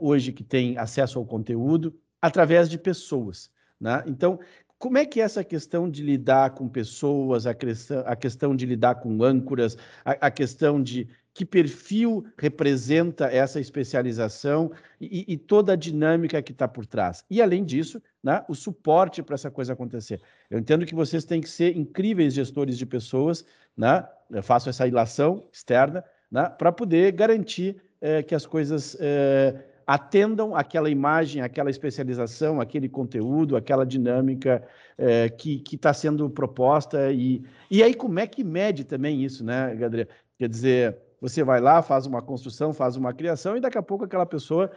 hoje 0.00 0.32
que 0.32 0.42
tem 0.42 0.76
acesso 0.76 1.16
ao 1.16 1.24
conteúdo 1.24 1.94
através 2.20 2.68
de 2.68 2.76
pessoas. 2.76 3.48
Né? 3.80 4.02
Então, 4.04 4.40
como 4.80 4.96
é 4.96 5.04
que 5.04 5.20
é 5.20 5.24
essa 5.24 5.44
questão 5.44 5.90
de 5.90 6.02
lidar 6.02 6.52
com 6.52 6.66
pessoas, 6.66 7.46
a 7.46 7.52
questão, 7.52 8.02
a 8.06 8.16
questão 8.16 8.56
de 8.56 8.64
lidar 8.64 8.94
com 8.94 9.22
âncoras, 9.22 9.76
a, 10.02 10.12
a 10.12 10.30
questão 10.30 10.82
de 10.82 11.06
que 11.34 11.44
perfil 11.44 12.24
representa 12.38 13.26
essa 13.26 13.60
especialização 13.60 14.72
e, 14.98 15.26
e 15.28 15.36
toda 15.36 15.74
a 15.74 15.76
dinâmica 15.76 16.40
que 16.40 16.52
está 16.52 16.66
por 16.66 16.86
trás. 16.86 17.22
E, 17.30 17.42
além 17.42 17.62
disso, 17.62 18.02
né, 18.24 18.42
o 18.48 18.54
suporte 18.54 19.22
para 19.22 19.34
essa 19.34 19.50
coisa 19.50 19.74
acontecer. 19.74 20.20
Eu 20.48 20.58
entendo 20.58 20.86
que 20.86 20.94
vocês 20.94 21.26
têm 21.26 21.42
que 21.42 21.48
ser 21.50 21.76
incríveis 21.76 22.32
gestores 22.32 22.78
de 22.78 22.86
pessoas, 22.86 23.44
né? 23.76 24.08
eu 24.30 24.42
faço 24.42 24.70
essa 24.70 24.86
ilação 24.86 25.46
externa, 25.52 26.02
né, 26.30 26.48
para 26.48 26.72
poder 26.72 27.12
garantir 27.12 27.76
eh, 28.00 28.22
que 28.22 28.34
as 28.34 28.46
coisas 28.46 28.96
eh, 28.98 29.62
atendam 29.90 30.54
aquela 30.54 30.88
imagem, 30.88 31.42
aquela 31.42 31.68
especialização, 31.68 32.60
aquele 32.60 32.88
conteúdo, 32.88 33.56
aquela 33.56 33.84
dinâmica 33.84 34.62
é, 34.96 35.28
que 35.28 35.64
está 35.72 35.92
sendo 35.92 36.30
proposta. 36.30 37.10
E, 37.10 37.42
e 37.68 37.82
aí, 37.82 37.92
como 37.92 38.20
é 38.20 38.26
que 38.28 38.44
mede 38.44 38.84
também 38.84 39.24
isso, 39.24 39.44
né, 39.44 39.74
Gadria? 39.74 40.08
Quer 40.38 40.48
dizer, 40.48 40.96
você 41.20 41.42
vai 41.42 41.60
lá, 41.60 41.82
faz 41.82 42.06
uma 42.06 42.22
construção, 42.22 42.72
faz 42.72 42.94
uma 42.94 43.12
criação, 43.12 43.56
e 43.56 43.60
daqui 43.60 43.78
a 43.78 43.82
pouco 43.82 44.04
aquela 44.04 44.24
pessoa 44.24 44.70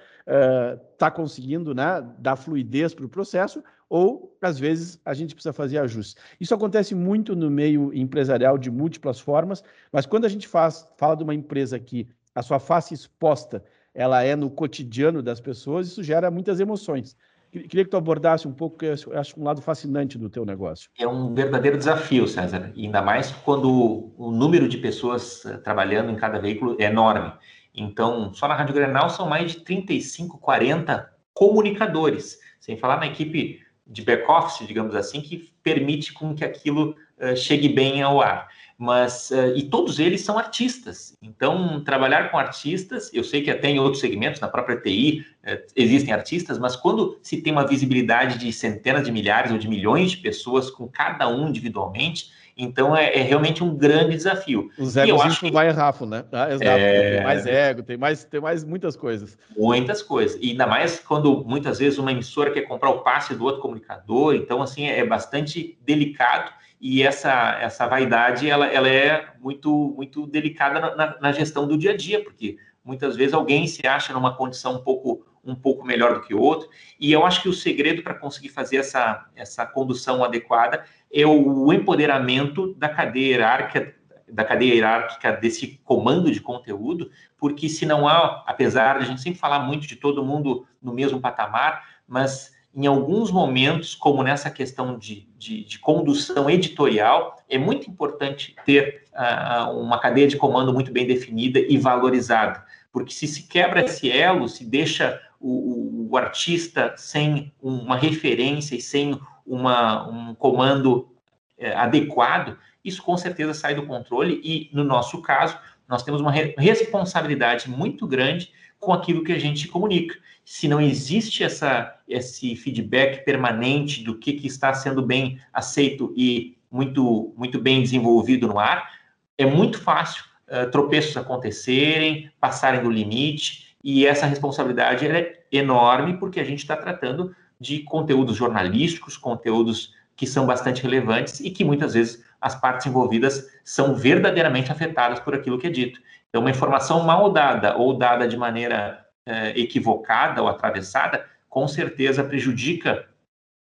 está 0.94 1.08
é, 1.08 1.12
conseguindo 1.12 1.76
né, 1.76 2.04
dar 2.18 2.36
fluidez 2.36 2.96
para 2.96 3.06
o 3.06 3.10
processo, 3.10 3.64
ou 3.88 4.36
às 4.42 4.58
vezes 4.58 5.00
a 5.06 5.14
gente 5.14 5.36
precisa 5.36 5.54
fazer 5.54 5.78
ajustes. 5.78 6.16
Isso 6.42 6.56
acontece 6.56 6.96
muito 6.96 7.36
no 7.36 7.52
meio 7.52 7.94
empresarial 7.94 8.58
de 8.58 8.72
múltiplas 8.72 9.20
formas, 9.20 9.64
mas 9.92 10.08
quando 10.08 10.26
a 10.26 10.30
gente 10.30 10.48
faz, 10.48 10.90
fala 10.98 11.16
de 11.16 11.24
uma 11.24 11.36
empresa 11.36 11.80
que 11.80 12.10
a 12.34 12.42
sua 12.42 12.58
face 12.58 12.96
exposta 12.96 13.64
ela 13.94 14.24
é 14.24 14.36
no 14.36 14.50
cotidiano 14.50 15.22
das 15.22 15.40
pessoas, 15.40 15.88
isso 15.88 16.04
gera 16.04 16.32
muitas 16.32 16.60
emoções. 16.60 17.16
Queria 17.52 17.84
que 17.84 17.92
tu 17.92 17.98
abordasse 17.98 18.48
um 18.48 18.52
pouco, 18.52 18.84
eu 18.84 18.96
acho 19.14 19.40
um 19.40 19.44
lado 19.44 19.62
fascinante 19.62 20.18
do 20.18 20.28
teu 20.28 20.44
negócio. 20.44 20.90
É 20.98 21.08
um 21.08 21.36
verdadeiro 21.36 21.78
desafio, 21.78 22.28
César, 22.28 22.72
e 22.76 22.86
ainda 22.86 23.00
mais 23.00 23.32
quando 23.32 24.12
o 24.18 24.32
número 24.32 24.68
de 24.68 24.78
pessoas 24.78 25.46
eh, 25.46 25.58
trabalhando 25.58 26.12
em 26.12 26.16
cada 26.16 26.40
veículo 26.40 26.76
é 26.80 26.86
enorme. 26.86 27.32
Então, 27.76 28.34
só 28.34 28.48
na 28.48 28.56
Rádio 28.56 28.74
Grenal 28.74 29.08
são 29.10 29.30
mais 29.30 29.52
de 29.52 29.60
35, 29.60 30.40
40 30.40 31.08
comunicadores, 31.32 32.40
sem 32.60 32.76
falar 32.76 33.00
na 33.00 33.06
equipe 33.06 33.63
de 33.86 34.02
back-office, 34.02 34.68
digamos 34.68 34.96
assim, 34.96 35.22
que 35.22 35.52
permite 35.62 36.14
com 36.14 36.34
que 36.34 36.44
aquilo 36.44 36.96
uh, 37.20 37.36
chegue 37.36 37.70
bem 37.70 38.02
ao 38.02 38.22
ar 38.22 38.50
mas 38.78 39.32
uh, 39.32 39.56
e 39.56 39.64
todos 39.64 40.00
eles 40.00 40.22
são 40.22 40.38
artistas. 40.38 41.18
Então, 41.22 41.82
trabalhar 41.84 42.30
com 42.30 42.38
artistas, 42.38 43.10
eu 43.14 43.24
sei 43.24 43.42
que 43.42 43.52
até 43.52 43.70
em 43.70 43.80
outros 43.80 44.02
segmentos, 44.02 44.42
na 44.42 44.48
própria 44.50 44.76
TI, 44.76 45.20
uh, 45.20 45.50
eh, 45.52 45.66
existem 45.76 46.14
artistas, 46.14 46.60
mas 46.60 46.76
quando 46.76 47.18
se 47.22 47.42
tem 47.42 47.54
uma 47.54 47.66
visibilidade 47.66 48.38
de 48.38 48.52
centenas 48.52 49.06
de 49.06 49.12
milhares 49.12 49.52
ou 49.52 49.58
de 49.58 49.70
milhões 49.70 50.12
de 50.12 50.18
pessoas 50.18 50.70
com 50.70 50.88
cada 50.88 51.28
um 51.30 51.48
individualmente, 51.48 52.32
então 52.58 52.96
é, 52.96 53.18
é 53.18 53.22
realmente 53.22 53.64
um 53.64 53.76
grande 53.76 54.16
desafio. 54.16 54.70
Os 54.78 54.96
egos 54.96 55.40
que 55.40 55.52
vai 55.52 55.70
Rafa, 55.70 56.06
né? 56.06 56.24
Ah, 56.32 56.50
exato. 56.50 56.64
É... 56.64 57.16
Tem 57.16 57.24
mais 57.24 57.46
ego, 57.46 57.84
tem 57.84 57.98
mais, 57.98 58.24
tem 58.24 58.42
mais 58.42 58.64
muitas 58.64 58.96
coisas. 58.96 59.38
Muitas 59.58 60.02
coisas. 60.02 60.40
E 60.42 60.52
ainda 60.52 60.68
mais 60.68 61.00
quando 61.00 61.44
muitas 61.46 61.80
vezes 61.80 61.98
uma 61.98 62.12
emissora 62.12 62.52
quer 62.52 62.62
comprar 62.64 62.90
o 62.90 63.00
passe 63.00 63.34
do 63.36 63.44
outro 63.44 63.62
comunicador, 63.62 64.36
então 64.36 64.62
assim 64.62 64.86
é 64.86 65.06
bastante 65.06 65.78
delicado 65.86 66.52
e 66.84 67.02
essa, 67.02 67.58
essa 67.62 67.88
vaidade 67.88 68.50
ela, 68.50 68.68
ela 68.68 68.90
é 68.90 69.28
muito, 69.40 69.94
muito 69.96 70.28
delicada 70.28 70.82
na, 70.82 71.18
na, 71.18 71.32
gestão 71.32 71.66
do 71.66 71.78
dia 71.78 71.92
a 71.92 71.96
dia, 71.96 72.22
porque 72.22 72.58
muitas 72.84 73.16
vezes 73.16 73.34
alguém 73.34 73.66
se 73.68 73.88
acha 73.88 74.12
numa 74.12 74.36
condição 74.36 74.76
um 74.76 74.84
pouco, 74.84 75.26
um 75.46 75.56
pouco 75.56 75.86
melhor 75.86 76.14
do 76.14 76.20
que 76.20 76.34
o 76.34 76.42
outro, 76.42 76.68
e 77.00 77.10
eu 77.10 77.26
acho 77.26 77.42
que 77.42 77.48
o 77.48 77.54
segredo 77.54 78.04
para 78.04 78.14
conseguir 78.14 78.50
fazer 78.50 78.76
essa, 78.76 79.26
essa 79.34 79.66
condução 79.66 80.26
adequada 80.26 80.84
é 81.14 81.28
o 81.28 81.72
empoderamento 81.72 82.74
da 82.74 82.90
cadeia 82.90 83.36
hierárquica, 83.36 83.94
da 84.28 84.44
cadeia 84.44 84.74
hierárquica 84.74 85.32
desse 85.34 85.80
comando 85.84 86.32
de 86.32 86.42
conteúdo, 86.42 87.12
porque 87.38 87.70
se 87.70 87.86
não 87.86 88.08
há, 88.08 88.44
apesar 88.48 88.98
de 88.98 89.04
a 89.04 89.08
gente 89.08 89.22
sempre 89.22 89.40
falar 89.40 89.60
muito 89.60 89.86
de 89.86 89.96
todo 89.96 90.26
mundo 90.26 90.66
no 90.82 90.92
mesmo 90.92 91.22
patamar, 91.22 91.84
mas 92.08 92.52
em 92.76 92.88
alguns 92.88 93.30
momentos, 93.30 93.94
como 93.94 94.24
nessa 94.24 94.50
questão 94.50 94.98
de, 94.98 95.30
de, 95.38 95.64
de 95.64 95.78
condução 95.78 96.50
editorial, 96.50 97.38
é 97.48 97.60
muito 97.60 97.88
importante 97.88 98.56
ter 98.66 99.04
uh, 99.14 99.80
uma 99.80 100.00
cadeia 100.00 100.28
de 100.28 100.38
comando 100.38 100.74
muito 100.74 100.92
bem 100.92 101.06
definida 101.06 101.60
e 101.60 101.78
valorizada, 101.78 102.66
porque 102.92 103.14
se 103.14 103.28
se 103.28 103.44
quebra 103.44 103.86
esse 103.86 104.10
elo, 104.10 104.50
se 104.50 104.66
deixa 104.66 105.22
o, 105.40 106.08
o 106.10 106.18
artista 106.18 106.96
sem 106.98 107.54
uma 107.62 107.96
referência 107.96 108.76
e 108.76 108.82
sem 108.82 109.20
uma, 109.46 110.08
um 110.08 110.36
comando 110.36 111.10
é, 111.58 111.74
adequado, 111.76 112.58
isso 112.84 113.02
com 113.02 113.16
certeza 113.18 113.54
sai 113.54 113.76
do 113.76 113.86
controle 113.86 114.42
e, 114.44 114.70
no 114.74 114.84
nosso 114.84 115.22
caso, 115.22 115.58
nós 115.88 116.04
temos 116.04 116.22
uma 116.22 116.32
re 116.32 116.54
responsabilidade 116.58 117.70
muito 117.70 118.08
grande 118.08 118.52
com 118.80 118.94
aquilo 118.94 119.24
que 119.24 119.32
a 119.32 119.40
gente 119.40 119.68
comunica. 119.68 120.16
Se 120.44 120.68
não 120.68 120.82
existe 120.82 121.44
essa, 121.44 121.96
esse 122.08 122.56
feedback 122.56 123.24
permanente 123.24 124.04
do 124.04 124.18
que, 124.18 124.34
que 124.34 124.48
está 124.48 124.74
sendo 124.74 125.02
bem 125.02 125.40
aceito 125.54 126.14
e 126.18 126.58
muito, 126.70 127.34
muito 127.38 127.60
bem 127.60 127.82
desenvolvido 127.82 128.48
no 128.48 128.60
ar, 128.60 128.92
é 129.38 129.46
muito 129.46 129.80
fácil 129.80 130.26
uh, 130.48 130.70
tropeços 130.70 131.16
acontecerem, 131.16 132.30
passarem 132.40 132.82
do 132.84 132.90
limite, 132.90 133.76
e 133.84 134.06
essa 134.06 134.26
responsabilidade 134.26 135.06
é 135.06 135.44
enorme 135.52 136.18
porque 136.18 136.40
a 136.40 136.44
gente 136.44 136.60
está 136.60 136.76
tratando 136.76 137.36
de 137.64 137.80
conteúdos 137.80 138.36
jornalísticos, 138.36 139.16
conteúdos 139.16 139.94
que 140.18 140.28
são 140.28 140.46
bastante 140.46 140.84
relevantes 140.84 141.40
e 141.40 141.50
que 141.50 141.64
muitas 141.64 141.94
vezes 141.94 142.24
as 142.40 142.60
partes 142.60 142.86
envolvidas 142.86 143.50
são 143.64 143.96
verdadeiramente 143.96 144.70
afetadas 144.70 145.22
por 145.22 145.34
aquilo 145.34 145.58
que 145.58 145.68
é 145.68 145.70
dito. 145.70 146.00
Então, 146.30 146.42
uma 146.42 146.52
informação 146.52 147.04
mal 147.04 147.32
dada 147.32 147.78
ou 147.78 147.98
dada 147.98 148.28
de 148.28 148.36
maneira 148.36 149.06
é, 149.26 149.58
equivocada 149.58 150.42
ou 150.42 150.50
atravessada, 150.50 151.26
com 151.50 151.66
certeza 151.68 152.22
prejudica 152.24 153.08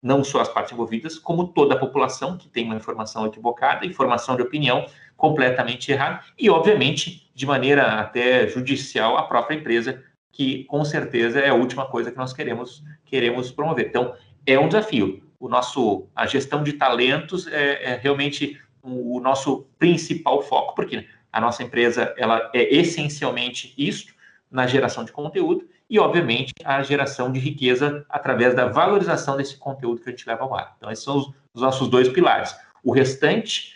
não 0.02 0.24
só 0.24 0.40
as 0.40 0.48
partes 0.48 0.72
envolvidas, 0.72 1.18
como 1.18 1.48
toda 1.48 1.74
a 1.74 1.78
população 1.78 2.38
que 2.38 2.48
tem 2.48 2.64
uma 2.64 2.76
informação 2.76 3.26
equivocada, 3.26 3.84
informação 3.84 4.34
de 4.34 4.40
opinião 4.40 4.86
completamente 5.14 5.92
errada, 5.92 6.22
e, 6.38 6.48
obviamente, 6.48 7.30
de 7.34 7.44
maneira 7.44 8.00
até 8.00 8.48
judicial, 8.48 9.18
a 9.18 9.24
própria 9.24 9.56
empresa, 9.56 10.02
que 10.32 10.64
com 10.64 10.84
certeza 10.84 11.40
é 11.40 11.48
a 11.48 11.54
última 11.54 11.86
coisa 11.86 12.10
que 12.10 12.16
nós 12.16 12.32
queremos, 12.32 12.82
queremos 13.04 13.50
promover. 13.50 13.86
Então, 13.88 14.14
é 14.46 14.58
um 14.58 14.68
desafio. 14.68 15.22
O 15.38 15.48
nosso, 15.48 16.06
a 16.14 16.26
gestão 16.26 16.62
de 16.62 16.74
talentos 16.74 17.46
é, 17.46 17.92
é 17.92 17.96
realmente 17.96 18.60
o, 18.82 19.20
nosso 19.20 19.66
principal 19.78 20.42
foco, 20.42 20.74
porque 20.74 21.06
a 21.32 21.40
nossa 21.40 21.62
empresa 21.62 22.14
ela 22.16 22.50
é 22.54 22.74
essencialmente 22.74 23.74
isto, 23.76 24.14
na 24.50 24.66
geração 24.66 25.04
de 25.04 25.12
conteúdo 25.12 25.68
e, 25.88 25.98
obviamente, 25.98 26.52
a 26.64 26.82
geração 26.82 27.30
de 27.30 27.38
riqueza 27.38 28.04
através 28.08 28.52
da 28.54 28.66
valorização 28.66 29.36
desse 29.36 29.56
conteúdo 29.56 30.00
que 30.00 30.08
a 30.08 30.12
gente 30.12 30.26
leva 30.26 30.42
ao 30.42 30.54
ar. 30.54 30.74
Então, 30.76 30.90
esses 30.90 31.04
são 31.04 31.18
os, 31.18 31.30
os 31.54 31.62
nossos 31.62 31.88
dois 31.88 32.08
pilares. 32.08 32.56
O 32.82 32.92
restante 32.92 33.74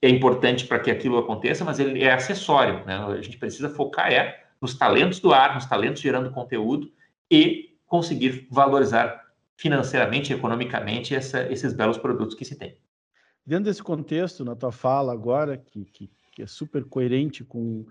é 0.00 0.08
importante 0.08 0.64
para 0.64 0.78
que 0.78 0.90
aquilo 0.90 1.18
aconteça, 1.18 1.64
mas 1.64 1.78
ele 1.78 2.02
é 2.02 2.12
acessório. 2.12 2.84
Né? 2.86 2.96
A 2.96 3.20
gente 3.20 3.36
precisa 3.36 3.68
focar 3.68 4.10
é 4.10 4.45
nos 4.60 4.74
talentos 4.74 5.20
do 5.20 5.32
ar, 5.32 5.54
nos 5.54 5.66
talentos 5.66 6.00
gerando 6.00 6.30
conteúdo 6.30 6.90
e 7.30 7.76
conseguir 7.86 8.46
valorizar 8.50 9.24
financeiramente, 9.56 10.32
economicamente, 10.32 11.14
essa, 11.14 11.50
esses 11.50 11.72
belos 11.72 11.96
produtos 11.96 12.34
que 12.34 12.44
se 12.44 12.56
tem. 12.56 12.76
Dentro 13.44 13.64
desse 13.64 13.82
contexto, 13.82 14.44
na 14.44 14.54
tua 14.54 14.72
fala 14.72 15.12
agora, 15.12 15.56
que, 15.56 15.84
que, 15.84 16.10
que 16.32 16.42
é 16.42 16.46
super 16.46 16.84
coerente 16.84 17.44
com 17.44 17.86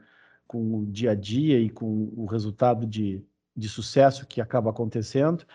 com 0.48 0.80
o 0.80 0.86
dia 0.86 1.12
a 1.12 1.16
dia 1.16 1.60
e 1.60 1.70
com 1.70 2.12
o 2.16 2.26
resultado 2.26 2.86
de, 2.86 3.22
de 3.56 3.68
sucesso 3.68 4.26
que 4.26 4.40
acaba 4.40 4.70
acontecendo. 4.70 5.46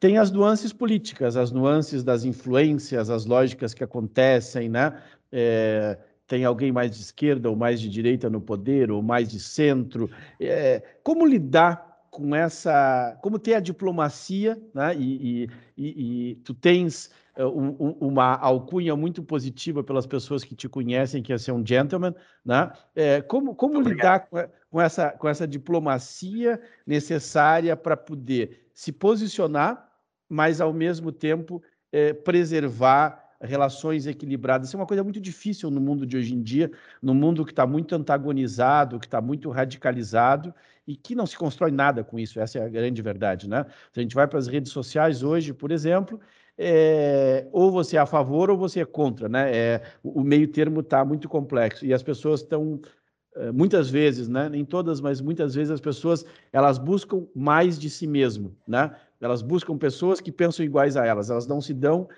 Tem 0.00 0.18
as 0.18 0.30
nuances 0.30 0.72
políticas, 0.72 1.36
as 1.36 1.50
nuances 1.50 2.02
das 2.02 2.24
influências, 2.24 3.10
as 3.10 3.24
lógicas 3.24 3.72
que 3.72 3.84
acontecem, 3.84 4.68
né? 4.68 5.00
É, 5.30 5.98
tem 6.34 6.44
alguém 6.44 6.72
mais 6.72 6.90
de 6.90 7.00
esquerda 7.00 7.48
ou 7.48 7.54
mais 7.54 7.80
de 7.80 7.88
direita 7.88 8.28
no 8.28 8.40
poder, 8.40 8.90
ou 8.90 9.00
mais 9.00 9.28
de 9.28 9.38
centro. 9.38 10.10
É, 10.40 10.82
como 11.04 11.24
lidar 11.24 12.08
com 12.10 12.34
essa. 12.34 13.16
Como 13.22 13.38
ter 13.38 13.54
a 13.54 13.60
diplomacia, 13.60 14.60
né? 14.74 14.96
E, 14.96 15.44
e, 15.44 15.50
e, 15.76 16.30
e 16.30 16.34
tu 16.36 16.52
tens 16.52 17.12
eh, 17.36 17.44
uma 17.44 18.36
alcunha 18.36 18.96
muito 18.96 19.22
positiva 19.22 19.84
pelas 19.84 20.08
pessoas 20.08 20.42
que 20.42 20.56
te 20.56 20.68
conhecem, 20.68 21.22
que 21.22 21.32
é 21.32 21.38
ser 21.38 21.52
um 21.52 21.64
gentleman, 21.64 22.12
né? 22.44 22.72
É, 22.96 23.22
como 23.22 23.54
como 23.54 23.80
lidar 23.80 24.26
com, 24.26 24.36
com, 24.68 24.80
essa, 24.80 25.10
com 25.10 25.28
essa 25.28 25.46
diplomacia 25.46 26.60
necessária 26.84 27.76
para 27.76 27.96
poder 27.96 28.66
se 28.74 28.90
posicionar, 28.90 29.88
mas 30.28 30.60
ao 30.60 30.72
mesmo 30.72 31.12
tempo 31.12 31.62
é, 31.92 32.12
preservar 32.12 33.23
relações 33.44 34.06
equilibradas. 34.06 34.68
Isso 34.68 34.76
é 34.76 34.80
uma 34.80 34.86
coisa 34.86 35.04
muito 35.04 35.20
difícil 35.20 35.70
no 35.70 35.80
mundo 35.80 36.06
de 36.06 36.16
hoje 36.16 36.34
em 36.34 36.42
dia, 36.42 36.70
no 37.02 37.14
mundo 37.14 37.44
que 37.44 37.52
está 37.52 37.66
muito 37.66 37.94
antagonizado, 37.94 38.98
que 38.98 39.06
está 39.06 39.20
muito 39.20 39.50
radicalizado 39.50 40.54
e 40.86 40.96
que 40.96 41.14
não 41.14 41.26
se 41.26 41.36
constrói 41.36 41.70
nada 41.70 42.04
com 42.04 42.18
isso. 42.18 42.40
Essa 42.40 42.58
é 42.58 42.64
a 42.64 42.68
grande 42.68 43.00
verdade, 43.02 43.48
né? 43.48 43.64
Se 43.92 44.00
a 44.00 44.02
gente 44.02 44.14
vai 44.14 44.26
para 44.26 44.38
as 44.38 44.46
redes 44.46 44.72
sociais 44.72 45.22
hoje, 45.22 45.52
por 45.52 45.70
exemplo, 45.70 46.20
é, 46.56 47.46
ou 47.52 47.70
você 47.70 47.96
é 47.96 48.00
a 48.00 48.06
favor 48.06 48.50
ou 48.50 48.56
você 48.56 48.80
é 48.80 48.84
contra, 48.84 49.28
né? 49.28 49.56
É, 49.56 49.82
o, 50.02 50.22
meio 50.22 50.46
termo 50.48 50.80
está 50.80 51.04
muito 51.04 51.28
complexo 51.28 51.84
e 51.84 51.92
as 51.92 52.02
pessoas 52.02 52.40
estão 52.40 52.80
é, 53.34 53.50
muitas 53.50 53.90
vezes, 53.90 54.28
né? 54.28 54.48
Nem 54.48 54.64
todas, 54.64 55.00
mas 55.00 55.20
muitas 55.20 55.54
vezes 55.54 55.70
as 55.70 55.80
pessoas 55.80 56.24
elas 56.52 56.78
buscam 56.78 57.26
mais 57.34 57.78
de 57.78 57.90
si 57.90 58.06
mesmo, 58.06 58.56
né? 58.66 58.94
Elas 59.20 59.42
buscam 59.42 59.76
pessoas 59.78 60.20
que 60.20 60.30
pensam 60.30 60.64
iguais 60.64 60.96
a 60.96 61.06
elas. 61.06 61.30
Elas 61.30 61.46
não 61.46 61.60
se 61.60 61.72
dão 61.72 62.08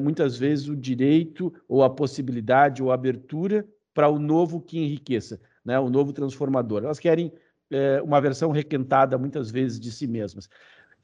muitas 0.00 0.36
vezes 0.36 0.68
o 0.68 0.76
direito 0.76 1.52
ou 1.68 1.82
a 1.82 1.90
possibilidade 1.90 2.82
ou 2.82 2.90
a 2.90 2.94
abertura 2.94 3.66
para 3.94 4.08
o 4.08 4.18
novo 4.18 4.60
que 4.60 4.78
enriqueça, 4.78 5.40
né? 5.64 5.78
O 5.78 5.90
novo 5.90 6.12
transformador. 6.12 6.84
Elas 6.84 6.98
querem 6.98 7.32
é, 7.70 8.00
uma 8.02 8.20
versão 8.20 8.50
requentada 8.50 9.18
muitas 9.18 9.50
vezes 9.50 9.78
de 9.78 9.90
si 9.90 10.06
mesmas. 10.06 10.48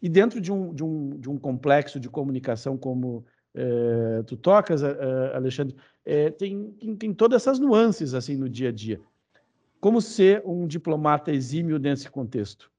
E 0.01 0.09
dentro 0.09 0.41
de 0.41 0.53
um, 0.53 0.75
de 0.75 0.85
um, 0.85 1.11
de 1.19 1.31
um 1.31 1.39
complexo 1.39 1.99
de 1.99 2.09
comunicação 2.09 2.77
como 2.77 3.25
é, 3.55 4.23
tu 4.27 4.37
tocas, 4.37 4.83
Alexandre, 5.35 5.77
é, 6.05 6.31
tem, 6.31 6.73
tem, 6.73 6.97
tem, 6.97 7.15
todas 7.15 7.43
essas 7.43 7.59
nuances 7.59 8.15
assim 8.15 8.37
no 8.37 8.49
dia 8.49 8.69
a 8.69 8.73
dia. 8.73 9.01
Como 9.81 10.01
ser 10.01 10.43
um 10.45 10.67
diplomata 10.67 11.31
exímio 11.31 11.79
nesse 11.79 12.11
contexto? 12.11 12.71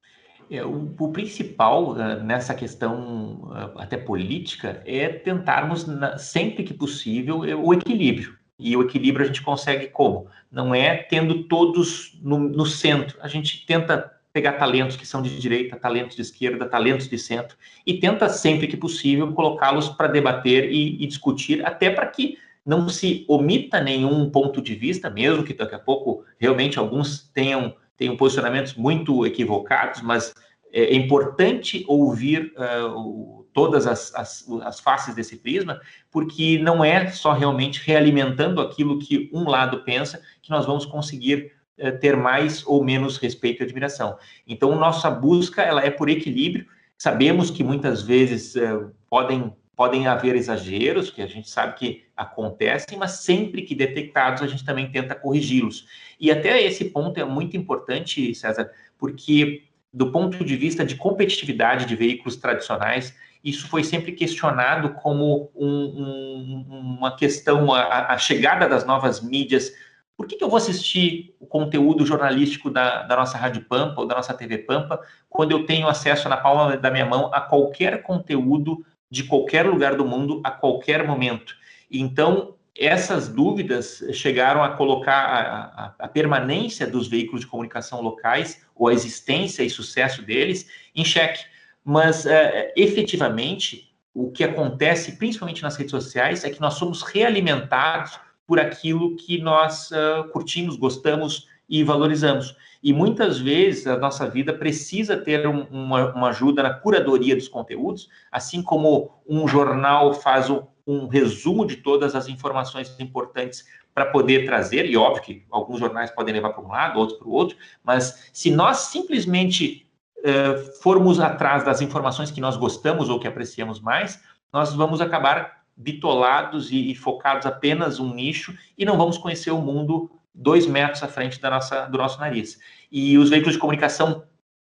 É, 0.50 0.64
o, 0.64 0.94
o, 1.00 1.12
principal 1.12 1.92
uh, 1.92 2.24
nessa 2.24 2.54
questão 2.54 3.42
uh, 3.44 3.80
até 3.80 3.98
política 3.98 4.82
é 4.86 5.10
tentarmos, 5.10 5.88
na, 5.88 6.18
sempre 6.18 6.64
que 6.64 6.74
possível, 6.74 7.40
o 7.40 7.74
equilíbrio. 7.74 8.38
E 8.58 8.76
o 8.78 8.84
equilíbrio 8.84 9.26
a 9.26 9.28
gente 9.28 9.42
consegue 9.42 9.88
como? 9.88 10.28
Não 10.52 10.74
é 10.74 10.96
tendo 10.96 11.44
todos 11.44 12.18
no, 12.22 12.38
no 12.38 12.66
centro. 12.66 13.18
A 13.22 13.28
gente 13.28 13.66
tenta 13.66 14.16
pegar 14.32 14.54
talentos 14.54 14.98
que 14.98 15.08
são 15.08 15.22
de 15.22 15.40
direita, 15.40 15.78
talentos 15.78 16.16
de 16.16 16.22
esquerda, 16.22 16.66
talentos 16.66 17.08
de 17.08 17.18
centro, 17.18 17.56
e 17.86 17.94
tenta 18.00 18.28
sempre 18.28 18.68
que 18.68 18.76
possível 18.76 19.32
colocá-los 19.32 19.88
para 19.88 20.08
debater 20.08 20.70
e, 20.70 21.02
e, 21.02 21.08
discutir, 21.08 21.66
até 21.66 21.90
para 21.90 22.06
que 22.08 22.38
não 22.66 22.90
se 22.90 23.24
omita 23.30 23.80
nenhum 23.80 24.30
ponto 24.30 24.62
de 24.62 24.76
vista, 24.76 25.10
mesmo 25.10 25.44
que 25.44 25.54
daqui 25.54 25.76
a 25.76 25.80
pouco 25.80 26.26
realmente 26.38 26.78
alguns 26.78 27.30
tenham, 27.34 27.76
tenham 27.98 28.18
posicionamentos 28.18 28.74
muito 28.76 29.26
equivocados, 29.26 30.02
mas 30.02 30.34
é, 30.72 30.84
é 30.84 30.96
importante 30.96 31.84
ouvir 31.88 32.54
uh, 32.58 33.46
todas 33.54 33.88
as, 33.88 34.14
as, 34.14 34.46
as 34.64 34.80
faces 34.80 35.16
desse 35.16 35.38
prisma, 35.38 35.80
porque 36.12 36.60
não 36.60 36.84
é 36.84 37.08
só 37.08 37.32
realmente 37.32 37.82
realimentando 37.86 38.60
aquilo 38.60 39.00
que 39.00 39.30
um 39.34 39.48
lado 39.48 39.84
pensa 39.84 40.22
que 40.42 40.52
nós 40.52 40.66
vamos 40.66 40.86
conseguir 40.86 41.54
eh, 41.78 41.92
ter 41.92 42.16
mais 42.16 42.66
ou 42.66 42.84
menos 42.84 43.18
respeito 43.18 43.62
e 43.62 43.66
admiração. 43.66 44.18
Então, 44.48 44.76
nossa 44.78 45.10
busca 45.10 45.62
ela 45.62 45.82
é 45.82 45.90
por 45.90 46.10
equilíbrio. 46.10 46.66
Sabemos 46.98 47.50
que 47.50 47.64
muitas 47.64 48.02
vezes 48.02 48.56
uh, 48.56 48.94
podem 49.10 49.54
podem 49.76 50.08
haver 50.08 50.36
exageros, 50.36 51.12
que 51.12 51.22
a 51.22 51.28
gente 51.28 51.50
sabe 51.50 51.76
que 51.76 52.06
acontecem, 52.16 52.98
mas 52.98 53.12
sempre 53.12 53.62
que 53.64 53.76
detectados 53.76 54.42
a 54.42 54.48
gente 54.48 54.64
também 54.64 54.90
tenta 54.90 55.16
corrigi-los. 55.16 55.88
E 56.20 56.32
até 56.32 56.62
esse 56.64 56.86
ponto 56.86 57.20
é 57.20 57.26
muito 57.26 57.58
importante, 57.58 58.34
César, 58.34 58.72
porque 58.98 59.64
do 59.94 60.12
ponto 60.12 60.44
de 60.44 60.56
vista 60.56 60.86
de 60.86 60.96
competitividade 60.96 61.86
de 61.86 61.96
veículos 61.96 62.36
tradicionais, 62.36 63.16
isso 63.44 63.68
foi 63.68 63.84
sempre 63.84 64.12
questionado 64.12 64.94
como 64.96 65.52
um, 65.56 65.68
um, 65.68 66.66
uma 67.00 67.16
questão, 67.16 67.74
a, 67.74 68.14
a, 68.14 68.18
chegada 68.18 68.68
das 68.68 68.86
novas 68.86 69.22
mídias 69.22 69.72
por 70.18 70.28
que, 70.28 70.38
que 70.38 70.44
eu 70.44 70.50
vou 70.50 70.58
assistir 70.58 71.36
o 71.40 71.46
conteúdo 71.46 72.06
jornalístico 72.06 72.70
da, 72.70 73.04
da 73.04 73.18
nossa 73.18 73.38
Rádio 73.38 73.66
Pampa 73.66 74.02
ou 74.02 74.08
da 74.08 74.16
nossa 74.16 74.34
TV 74.34 74.60
Pampa 74.60 75.00
quando 75.30 75.52
eu 75.52 75.66
tenho 75.66 75.88
acesso 75.88 76.30
na 76.30 76.38
palma 76.38 76.78
da 76.78 76.90
minha 76.90 77.06
mão 77.06 77.30
a 77.34 77.42
qualquer 77.42 78.02
conteúdo 78.02 78.86
de 79.10 79.24
qualquer 79.24 79.66
lugar 79.66 79.96
do 79.96 80.06
mundo 80.06 80.42
a 80.44 80.52
qualquer 80.52 81.06
momento? 81.06 81.56
Então, 81.92 82.56
essas 82.78 83.30
dúvidas 83.30 84.04
chegaram 84.12 84.62
a 84.62 84.70
colocar 84.70 85.14
a, 85.14 85.86
a, 85.86 85.96
a, 86.00 86.08
permanência 86.08 86.86
dos 86.86 87.08
veículos 87.08 87.42
de 87.42 87.48
comunicação 87.48 88.02
locais, 88.02 88.66
ou 88.76 88.90
a 88.90 88.94
existência 88.94 89.64
e 89.64 89.70
sucesso 89.70 90.22
deles, 90.22 90.68
em 90.94 91.06
xeque. 91.06 91.46
Mas, 91.84 92.26
é, 92.26 92.74
efetivamente, 92.76 93.94
o 94.14 94.30
que 94.32 94.44
acontece, 94.44 95.14
principalmente 95.18 95.64
nas 95.64 95.78
redes 95.78 95.92
sociais, 95.92 96.44
é 96.44 96.50
que 96.50 96.60
nós 96.60 96.74
somos 96.74 97.02
realimentados 97.02 98.20
por 98.46 98.60
aquilo 98.60 99.16
que 99.16 99.40
nós 99.40 99.90
uh, 99.92 100.30
curtimos, 100.32 100.76
gostamos 100.76 101.48
e 101.70 101.84
valorizamos. 101.84 102.56
E 102.82 102.94
muitas 102.94 103.40
vezes 103.40 103.88
a 103.88 103.98
nossa 103.98 104.30
vida 104.30 104.54
precisa 104.54 105.18
ter 105.18 105.48
um, 105.48 105.64
uma, 105.72 106.14
uma, 106.14 106.30
ajuda 106.30 106.62
na 106.62 106.74
curadoria 106.74 107.36
dos 107.36 107.48
conteúdos, 107.48 108.10
assim 108.32 108.62
como 108.62 109.12
um 109.28 109.48
jornal 109.48 110.14
faz 110.14 110.50
um, 110.50 110.62
um 110.86 111.08
resumo 111.08 111.66
de 111.66 111.78
todas 111.78 112.16
as 112.16 112.28
informações 112.28 112.96
importantes 113.00 113.66
para 113.94 114.06
poder 114.06 114.46
trazer, 114.46 114.86
e 114.86 114.98
óbvio 114.98 115.24
que 115.24 115.46
alguns 115.50 115.80
jornais 115.80 116.12
podem 116.12 116.34
levar 116.34 116.52
para 116.52 116.64
um 116.64 116.68
lado, 116.68 117.00
outros 117.00 117.18
para 117.18 117.28
o 117.28 117.32
outro, 117.32 117.58
mas 117.84 118.30
se 118.34 118.52
nós 118.52 118.78
simplesmente 118.78 119.88
uh, 120.20 120.82
formos 120.82 121.20
atrás 121.20 121.64
das 121.64 121.82
informações 121.82 122.30
que 122.30 122.42
nós 122.42 122.58
gostamos 122.58 123.10
ou 123.10 123.20
que 123.20 123.28
apreciamos 123.28 123.80
mais, 123.80 124.22
nós 124.52 124.74
vamos 124.74 125.02
acabar 125.02 125.64
bitolados 125.78 126.72
e, 126.72 126.92
e 126.92 126.96
focados 126.96 127.46
apenas 127.46 128.00
um 128.00 128.14
nicho 128.14 128.56
e 128.78 128.86
não 128.86 128.98
vamos 128.98 129.18
conhecer 129.18 129.52
o 129.52 129.62
mundo 129.62 130.12
dois 130.36 130.68
metros 130.68 131.02
à 131.02 131.08
frente 131.08 131.40
da 131.40 131.50
nossa, 131.50 131.86
do 131.86 131.98
nosso 131.98 132.20
nariz. 132.20 132.60
E 132.92 133.18
os 133.18 133.30
veículos 133.30 133.54
de 133.54 133.60
comunicação 133.60 134.24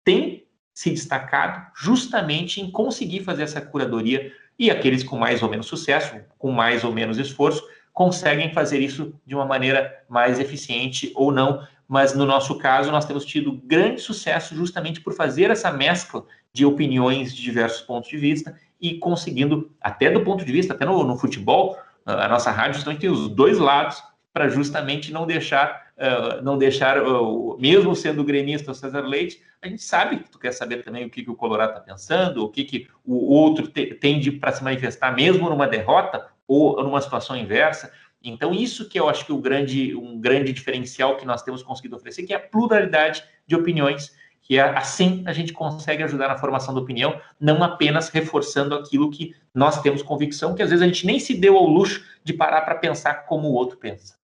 têm 0.05 0.45
se 0.73 0.91
destacado 0.91 1.67
justamente 1.75 2.61
em 2.61 2.71
conseguir 2.71 3.25
fazer 3.25 3.45
essa 3.45 3.61
curadoria 3.61 4.33
e 4.59 4.71
aqueles 4.71 5.03
com 5.03 5.17
mais 5.17 5.43
ou 5.43 5.49
menos 5.49 5.67
sucesso, 5.67 6.17
com 6.39 6.53
mais 6.53 6.85
ou 6.85 6.93
menos 6.93 7.19
esforço, 7.19 7.63
conseguem 7.93 8.53
fazer 8.53 8.81
isso 8.81 9.15
de 9.25 9.35
uma 9.35 9.45
maneira 9.45 10.05
mais 10.09 10.39
eficiente 10.39 11.13
ou 11.15 11.33
não. 11.33 11.67
Mas 11.89 12.15
no 12.15 12.25
nosso 12.25 12.59
caso, 12.59 12.91
nós 12.91 13.05
temos 13.05 13.25
tido 13.25 13.53
grande 13.53 14.01
sucesso 14.01 14.55
justamente 14.55 15.01
por 15.01 15.15
fazer 15.15 15.51
essa 15.51 15.71
mescla 15.71 16.25
de 16.53 16.65
opiniões 16.65 17.35
de 17.35 17.43
diversos 17.43 17.83
pontos 17.83 18.09
de 18.09 18.17
vista 18.17 18.59
e 18.81 18.99
conseguindo, 18.99 19.71
até 19.81 20.11
do 20.11 20.23
ponto 20.23 20.45
de 20.45 20.53
vista, 20.53 20.75
até 20.75 20.85
no, 20.85 21.05
no 21.05 21.17
futebol, 21.17 21.77
a 22.05 22.29
nossa 22.29 22.51
rádio 22.51 22.75
justamente 22.75 23.01
tem 23.01 23.11
os 23.11 23.29
dois 23.29 23.59
lados 23.59 24.03
para 24.35 24.49
justamente 24.49 25.13
não 25.13 25.29
deixar, 25.29 25.93
uh, 25.97 26.43
não 26.43 26.59
deixar, 26.59 27.01
uh, 27.01 27.57
mesmo 27.57 27.95
sendo 27.95 28.25
gremista 28.25 28.73
o 28.73 28.75
César 28.75 29.03
Leite, 29.03 29.41
a 29.63 29.69
gente 29.69 29.83
sabe 29.83 30.19
que 30.19 30.29
tu 30.29 30.41
quer 30.41 30.51
saber 30.51 30.83
também 30.83 31.07
o 31.07 31.11
que, 31.11 31.23
que 31.23 31.31
o 31.31 31.37
Colorado 31.37 31.71
está 31.71 31.81
pensando, 31.81 32.45
o 32.45 32.49
que, 32.51 32.65
que 32.65 32.89
o 33.05 33.33
outro 33.33 33.69
te, 33.69 33.95
tende 33.95 34.33
para 34.33 34.51
se 34.51 34.65
manifestar, 34.65 35.15
mesmo 35.15 35.49
numa 35.49 35.69
derrota 35.69 36.27
ou 36.49 36.83
numa 36.83 37.01
situação 37.01 37.37
inversa. 37.37 37.93
Então, 38.21 38.53
isso 38.53 38.89
que 38.89 38.99
eu 38.99 39.09
acho 39.09 39.25
que 39.25 39.33
o 39.33 39.39
grande, 39.39 39.95
um 39.95 40.21
grande 40.21 40.53
diferencial 40.53 41.17
que 41.17 41.25
nós 41.25 41.43
temos 41.43 41.63
conseguido 41.63 41.95
oferecer, 41.95 42.25
que 42.25 42.33
é 42.33 42.37
a 42.37 42.41
pluralidade 42.41 43.23
de 43.47 43.55
opiniões, 43.55 44.17
que 44.43 44.59
é 44.59 44.63
assim 44.63 45.23
a 45.27 45.33
gente 45.33 45.53
consegue 45.53 46.03
ajudar 46.03 46.27
na 46.27 46.37
formação 46.37 46.75
da 46.75 46.81
opinião, 46.81 47.21
não 47.39 47.63
apenas 47.63 48.09
reforçando 48.09 48.75
aquilo 48.75 49.13
que 49.13 49.33
nós 49.55 49.81
temos 49.81 50.03
convicção, 50.03 50.57
que 50.57 50.63
às 50.63 50.71
vezes 50.71 50.83
a 50.83 50.87
gente 50.87 51.07
nem 51.07 51.21
se 51.21 51.35
deu 51.35 51.57
ao 51.57 51.69
luxo 51.69 52.05
de 52.25 52.33
parar 52.33 52.63
para 52.63 52.75
pensar 52.75 53.27
como 53.27 53.49
o 53.49 53.53
outro 53.55 53.79
pensa. 53.79 54.24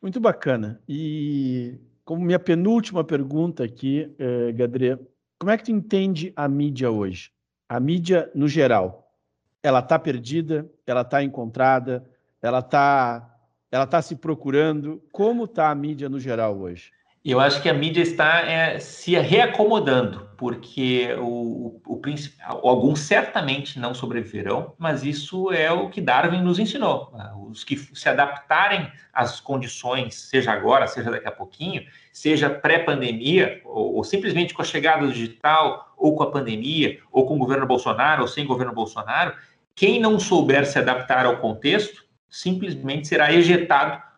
Muito 0.00 0.18
bacana. 0.18 0.80
E 0.88 1.78
como 2.04 2.24
minha 2.24 2.38
penúltima 2.38 3.04
pergunta 3.04 3.64
aqui, 3.64 4.14
eh, 4.18 4.52
Gadre, 4.52 4.98
como 5.38 5.50
é 5.50 5.58
que 5.58 5.64
tu 5.64 5.70
entende 5.70 6.32
a 6.34 6.48
mídia 6.48 6.90
hoje? 6.90 7.30
A 7.68 7.78
mídia 7.78 8.30
no 8.34 8.48
geral, 8.48 9.14
ela 9.62 9.80
está 9.80 9.98
perdida, 9.98 10.68
ela 10.86 11.02
está 11.02 11.22
encontrada, 11.22 12.08
ela 12.42 12.58
está 12.60 13.26
ela 13.70 13.86
tá 13.86 14.02
se 14.02 14.16
procurando. 14.16 15.00
Como 15.12 15.44
está 15.44 15.70
a 15.70 15.74
mídia 15.74 16.08
no 16.08 16.18
geral 16.18 16.58
hoje? 16.58 16.90
Eu 17.22 17.38
acho 17.38 17.60
que 17.60 17.68
a 17.68 17.74
mídia 17.74 18.00
está 18.00 18.40
é, 18.40 18.78
se 18.78 19.14
reacomodando, 19.18 20.30
porque 20.38 21.14
o, 21.18 21.80
o, 21.84 22.00
o 22.00 22.68
alguns 22.68 23.00
certamente 23.00 23.78
não 23.78 23.92
sobreviverão, 23.92 24.72
mas 24.78 25.04
isso 25.04 25.52
é 25.52 25.70
o 25.70 25.90
que 25.90 26.00
Darwin 26.00 26.40
nos 26.40 26.58
ensinou. 26.58 27.12
Os 27.50 27.62
que 27.62 27.76
se 27.76 28.08
adaptarem 28.08 28.90
às 29.12 29.38
condições, 29.38 30.14
seja 30.14 30.50
agora, 30.50 30.86
seja 30.86 31.10
daqui 31.10 31.28
a 31.28 31.32
pouquinho, 31.32 31.84
seja 32.10 32.48
pré-pandemia, 32.48 33.60
ou, 33.66 33.96
ou, 33.96 34.04
simplesmente 34.04 34.54
com 34.54 34.62
a 34.62 34.64
chegada 34.64 35.06
do 35.06 35.12
digital, 35.12 35.92
ou 35.98 36.16
com 36.16 36.22
a 36.22 36.30
pandemia, 36.30 37.00
ou 37.12 37.26
com 37.26 37.34
o 37.34 37.38
governo 37.38 37.66
Bolsonaro, 37.66 38.22
ou 38.22 38.28
sem 38.28 38.46
governo 38.46 38.72
Bolsonaro, 38.72 39.34
quem 39.74 40.00
não 40.00 40.18
souber 40.18 40.64
se 40.64 40.78
adaptar 40.78 41.26
ao 41.26 41.36
contexto, 41.36 42.02
simplesmente 42.30 43.08
será 43.08 43.30
ejetado 43.30 44.09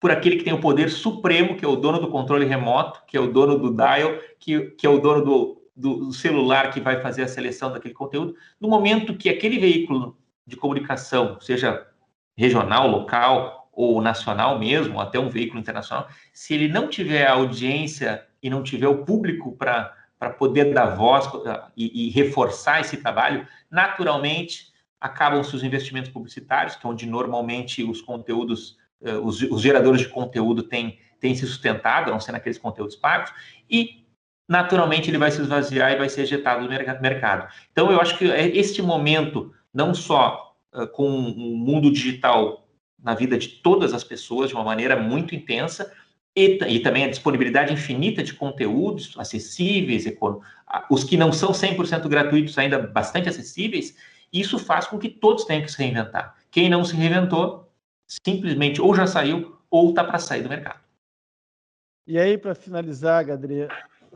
por 0.00 0.10
aquele 0.10 0.36
que 0.36 0.44
tem 0.44 0.52
o 0.52 0.60
poder 0.60 0.90
supremo, 0.90 1.56
que 1.56 1.64
é 1.64 1.68
o 1.68 1.76
dono 1.76 1.98
do 1.98 2.08
controle 2.08 2.44
remoto, 2.44 3.02
que 3.06 3.16
é 3.16 3.20
o 3.20 3.32
dono 3.32 3.58
do 3.58 3.74
dial, 3.74 4.18
que, 4.38 4.70
que 4.70 4.86
é 4.86 4.90
o 4.90 4.98
dono 4.98 5.24
do, 5.24 5.62
do, 5.74 6.12
celular 6.12 6.70
que 6.70 6.80
vai 6.80 7.00
fazer 7.00 7.22
a 7.22 7.28
seleção 7.28 7.72
daquele 7.72 7.94
conteúdo, 7.94 8.34
no 8.60 8.68
momento 8.68 9.16
que 9.16 9.28
aquele 9.28 9.58
veículo 9.58 10.16
de 10.46 10.56
comunicação, 10.56 11.38
seja 11.40 11.86
regional, 12.36 12.88
local 12.88 13.68
ou 13.72 14.00
nacional 14.00 14.58
mesmo, 14.58 15.00
até 15.00 15.18
um 15.18 15.28
veículo 15.28 15.60
internacional, 15.60 16.08
se 16.32 16.54
ele 16.54 16.68
não 16.68 16.88
tiver 16.88 17.26
a 17.26 17.32
audiência 17.32 18.24
e 18.42 18.48
não 18.48 18.62
tiver 18.62 18.88
o 18.88 19.04
público 19.04 19.56
para 19.56 20.30
poder 20.38 20.72
dar 20.72 20.96
voz 20.96 21.28
e, 21.76 22.06
e 22.06 22.10
reforçar 22.10 22.80
esse 22.80 22.96
trabalho, 22.96 23.46
naturalmente 23.70 24.72
acabam-se 25.00 25.54
os 25.54 25.62
investimentos 25.62 26.10
publicitários, 26.10 26.76
que 26.76 26.86
é 26.86 26.90
onde 26.90 27.06
normalmente 27.06 27.84
os 27.84 28.00
conteúdos 28.00 28.76
os, 29.22 29.40
os, 29.42 29.60
geradores 29.62 30.00
de 30.00 30.08
conteúdo 30.08 30.62
têm, 30.62 30.98
têm 31.20 31.34
se 31.34 31.46
sustentado, 31.46 32.10
não 32.10 32.20
sendo 32.20 32.36
aqueles 32.36 32.58
conteúdos 32.58 32.96
pagos, 32.96 33.32
e 33.70 34.04
naturalmente 34.48 35.10
ele 35.10 35.18
vai 35.18 35.30
se 35.30 35.40
esvaziar 35.40 35.92
e 35.92 35.96
vai 35.96 36.08
ser 36.08 36.22
ejetado 36.22 36.66
do 36.66 37.02
mercado. 37.02 37.52
Então, 37.70 37.92
eu 37.92 38.00
acho 38.00 38.16
que 38.16 38.30
é 38.30 38.48
este 38.56 38.80
momento, 38.80 39.52
não 39.72 39.94
só 39.94 40.54
uh, 40.74 40.86
com 40.88 41.06
o 41.06 41.56
mundo 41.56 41.90
digital 41.90 42.66
na 42.98 43.14
vida 43.14 43.38
de 43.38 43.48
todas 43.48 43.92
as 43.92 44.02
pessoas 44.02 44.48
de 44.48 44.54
uma 44.54 44.64
maneira 44.64 44.96
muito 44.96 45.34
intensa, 45.34 45.92
e, 46.34 46.58
e 46.68 46.80
também 46.80 47.04
a 47.04 47.10
disponibilidade 47.10 47.72
infinita 47.72 48.22
de 48.22 48.32
conteúdos 48.32 49.14
acessíveis, 49.18 50.04
os 50.88 51.04
que 51.04 51.16
não 51.16 51.32
são 51.32 51.50
100% 51.50 52.08
gratuitos 52.08 52.56
ainda 52.56 52.78
bastante 52.78 53.28
acessíveis, 53.28 53.96
isso 54.32 54.58
faz 54.58 54.86
com 54.86 54.98
que 54.98 55.08
todos 55.08 55.44
tenham 55.44 55.62
que 55.62 55.72
se 55.72 55.78
reinventar. 55.78 56.36
Quem 56.50 56.68
não 56.68 56.84
se 56.84 56.94
reinventou 56.94 57.67
simplesmente 58.08 58.80
ou 58.80 58.94
já 58.94 59.06
saiu 59.06 59.56
ou 59.70 59.90
está 59.90 60.02
para 60.02 60.18
sair 60.18 60.42
do 60.42 60.48
mercado. 60.48 60.80
E 62.06 62.18
aí, 62.18 62.38
para 62.38 62.54
finalizar, 62.54 63.22
Gadre, 63.24 63.68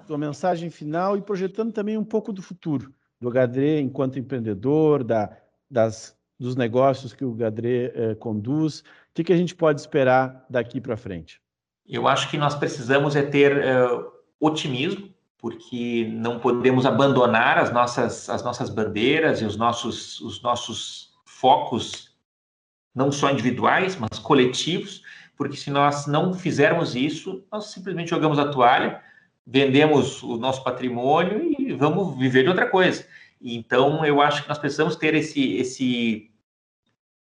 tua 0.07 0.17
mensagem 0.17 0.71
final 0.71 1.17
e 1.17 1.21
projetando 1.21 1.73
também 1.73 1.99
um 1.99 2.05
pouco 2.05 2.33
do 2.33 2.43
futuro 2.43 2.93
do 3.23 3.31
Gadre 3.31 3.79
enquanto 3.81 4.19
empreendedor, 4.19 5.05
da, 5.05 5.31
das, 5.71 6.17
dos 6.39 6.57
negócios 6.57 7.13
que 7.13 7.25
o 7.25 7.33
Gadre 7.33 7.93
eh, 7.95 8.15
conduz, 8.17 8.81
o 8.81 8.85
que, 9.15 9.23
que 9.23 9.33
a 9.33 9.37
gente 9.37 9.55
pode 9.55 9.81
esperar 9.81 10.45
daqui 10.51 10.81
para 10.81 10.97
frente? 10.97 11.41
Eu 11.87 12.09
acho 12.09 12.29
que 12.29 12.37
nós 12.37 12.57
precisamos 12.57 13.15
é 13.15 13.23
ter 13.23 13.59
uh, 13.59 14.11
otimismo, 14.41 15.09
porque 15.39 16.09
não 16.13 16.41
podemos 16.41 16.85
abandonar 16.85 17.59
as 17.59 17.73
nossas, 17.73 18.29
as 18.29 18.43
nossas 18.43 18.71
bandeiras 18.71 19.41
e 19.41 19.45
os 19.45 19.57
nossos, 19.57 20.21
os 20.21 20.43
nossos 20.43 21.13
focos 21.25 22.12
não 22.95 23.11
só 23.11 23.31
individuais, 23.31 23.97
mas 23.97 24.19
coletivos, 24.19 25.03
porque 25.37 25.57
se 25.57 25.71
nós 25.71 26.07
não 26.07 26.35
fizermos 26.35 26.95
isso, 26.95 27.45
nós 27.51 27.67
simplesmente 27.73 28.11
jogamos 28.11 28.39
a 28.39 28.49
toalha, 28.49 29.01
vendemos 29.47 30.23
o 30.23 30.37
nosso 30.37 30.63
patrimônio 30.63 31.43
e 31.59 31.73
vamos 31.73 32.17
viver 32.19 32.43
de 32.43 32.49
outra 32.49 32.67
coisa. 32.67 33.05
Então, 33.41 34.05
eu 34.05 34.21
acho 34.21 34.43
que 34.43 34.49
nós 34.49 34.59
precisamos 34.59 34.95
ter 34.95 35.15
esse, 35.15 35.57
esse, 35.57 36.31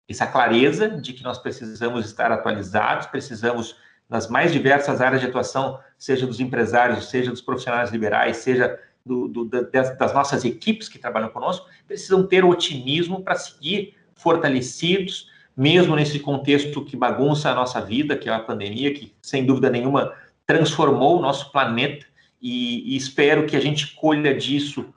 essa 0.10 0.28
clareza 0.28 0.90
de 0.90 1.14
que 1.14 1.24
nós 1.24 1.38
precisamos 1.38 2.06
estar 2.06 2.32
atualizados, 2.32 3.08
precisamos, 3.08 3.78
nas 4.10 4.28
mais 4.28 4.52
diversas 4.52 5.00
áreas 5.00 5.22
de 5.22 5.28
atuação, 5.28 5.80
seja 5.98 6.28
dos 6.28 6.42
empresários, 6.42 7.10
seja 7.10 7.32
dos 7.32 7.42
profissionais 7.42 7.90
liberais, 7.90 8.38
seja 8.38 8.78
do, 9.06 9.28
do, 9.28 9.46
das, 9.46 9.98
das 9.98 10.14
nossas 10.14 10.44
equipes 10.44 10.90
que 10.90 11.00
trabalham 11.00 11.30
conosco, 11.30 11.68
precisam 11.88 12.26
ter 12.28 12.44
otimismo 12.44 13.24
para 13.24 13.36
seguir 13.36 13.96
fortalecidos, 14.14 15.32
mesmo 15.56 15.96
nesse 15.96 16.20
contexto 16.20 16.84
que 16.84 16.98
bagunça 16.98 17.50
a 17.50 17.56
nossa 17.56 17.80
vida, 17.80 18.18
que 18.18 18.30
é 18.30 18.34
a 18.34 18.40
pandemia, 18.40 18.94
que 18.94 19.14
sem 19.22 19.46
dúvida 19.46 19.70
nenhuma 19.70 20.14
transformou 20.46 21.18
o 21.18 21.22
nosso 21.22 21.52
planeta, 21.52 22.06
e, 22.42 22.94
e 22.94 22.98
espero 22.98 23.46
que 23.46 23.56
a 23.56 23.60
gente 23.60 23.96
colha 23.96 24.36
disso 24.36 24.94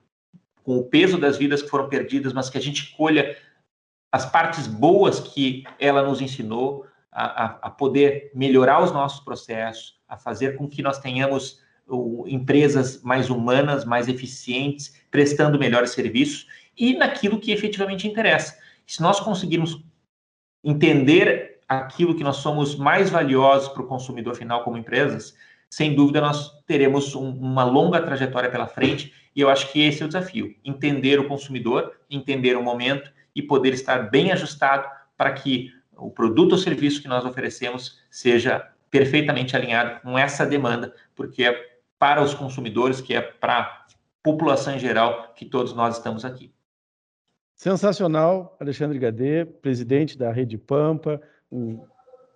com 0.64 0.78
o 0.78 0.84
peso 0.84 1.16
das 1.16 1.36
vidas 1.36 1.62
que 1.62 1.68
foram 1.68 1.88
perdidas, 1.88 2.32
mas 2.32 2.50
que 2.50 2.58
a 2.58 2.60
gente 2.60 2.92
colha 2.96 3.36
as 4.10 4.26
partes 4.26 4.66
boas 4.66 5.20
que 5.20 5.62
ela 5.78 6.02
nos 6.02 6.20
ensinou 6.20 6.86
a, 7.12 7.44
a, 7.44 7.44
a 7.62 7.70
poder 7.70 8.32
melhorar 8.34 8.82
os 8.82 8.90
nossos 8.90 9.20
processos, 9.20 9.96
a 10.08 10.16
fazer 10.16 10.56
com 10.56 10.68
que 10.68 10.82
nós 10.82 10.98
tenhamos 10.98 11.60
empresas 12.26 13.00
mais 13.02 13.30
humanas, 13.30 13.84
mais 13.84 14.08
eficientes, 14.08 14.94
prestando 15.10 15.58
melhores 15.58 15.90
serviços 15.90 16.48
e 16.76 16.94
naquilo 16.94 17.38
que 17.38 17.52
efetivamente 17.52 18.08
interessa. 18.08 18.58
Se 18.84 19.00
nós 19.00 19.20
conseguirmos 19.20 19.84
entender 20.66 21.60
aquilo 21.68 22.14
que 22.14 22.24
nós 22.24 22.38
somos 22.38 22.74
mais 22.74 23.08
valiosos 23.08 23.68
para 23.68 23.82
o 23.82 23.86
consumidor 23.86 24.34
final 24.34 24.64
como 24.64 24.76
empresas, 24.76 25.36
sem 25.70 25.94
dúvida 25.94 26.20
nós 26.20 26.50
teremos 26.66 27.14
um, 27.14 27.30
uma 27.30 27.64
longa 27.64 28.02
trajetória 28.02 28.50
pela 28.50 28.66
frente 28.66 29.12
e 29.34 29.40
eu 29.40 29.48
acho 29.48 29.70
que 29.70 29.80
esse 29.80 30.02
é 30.02 30.04
o 30.04 30.08
desafio: 30.08 30.54
entender 30.64 31.20
o 31.20 31.28
consumidor, 31.28 31.92
entender 32.10 32.56
o 32.56 32.62
momento 32.62 33.10
e 33.34 33.40
poder 33.40 33.74
estar 33.74 34.10
bem 34.10 34.32
ajustado 34.32 34.88
para 35.16 35.32
que 35.32 35.70
o 35.96 36.10
produto 36.10 36.52
ou 36.52 36.58
serviço 36.58 37.00
que 37.00 37.08
nós 37.08 37.24
oferecemos 37.24 38.00
seja 38.10 38.68
perfeitamente 38.90 39.56
alinhado 39.56 40.00
com 40.00 40.18
essa 40.18 40.44
demanda, 40.44 40.94
porque 41.14 41.44
é 41.44 41.76
para 41.98 42.22
os 42.22 42.34
consumidores, 42.34 43.00
que 43.00 43.14
é 43.14 43.20
para 43.20 43.60
a 43.60 43.86
população 44.22 44.74
em 44.74 44.78
geral, 44.78 45.32
que 45.34 45.44
todos 45.44 45.72
nós 45.74 45.96
estamos 45.96 46.24
aqui. 46.24 46.55
Sensacional, 47.56 48.54
Alexandre 48.60 48.98
Gadê, 48.98 49.46
presidente 49.46 50.18
da 50.18 50.30
Rede 50.30 50.58
Pampa, 50.58 51.18
um, 51.50 51.80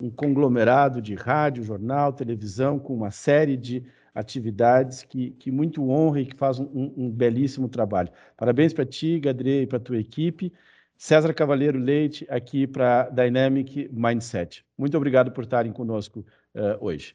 um 0.00 0.10
conglomerado 0.10 1.02
de 1.02 1.14
rádio, 1.14 1.62
jornal, 1.62 2.10
televisão, 2.10 2.78
com 2.78 2.94
uma 2.94 3.10
série 3.10 3.54
de 3.54 3.84
atividades 4.14 5.02
que, 5.02 5.32
que 5.32 5.50
muito 5.50 5.88
honra 5.90 6.22
e 6.22 6.26
que 6.26 6.34
faz 6.34 6.58
um, 6.58 6.94
um 6.96 7.10
belíssimo 7.10 7.68
trabalho. 7.68 8.10
Parabéns 8.34 8.72
para 8.72 8.86
ti, 8.86 9.20
Gadê, 9.20 9.62
e 9.62 9.66
para 9.66 9.76
a 9.76 9.80
tua 9.80 9.98
equipe. 9.98 10.54
César 10.96 11.34
Cavaleiro 11.34 11.78
Leite, 11.78 12.26
aqui 12.30 12.66
para 12.66 13.10
Dynamic 13.10 13.90
Mindset. 13.92 14.64
Muito 14.76 14.96
obrigado 14.96 15.32
por 15.32 15.44
estarem 15.44 15.70
conosco 15.70 16.24
uh, 16.54 16.82
hoje. 16.82 17.14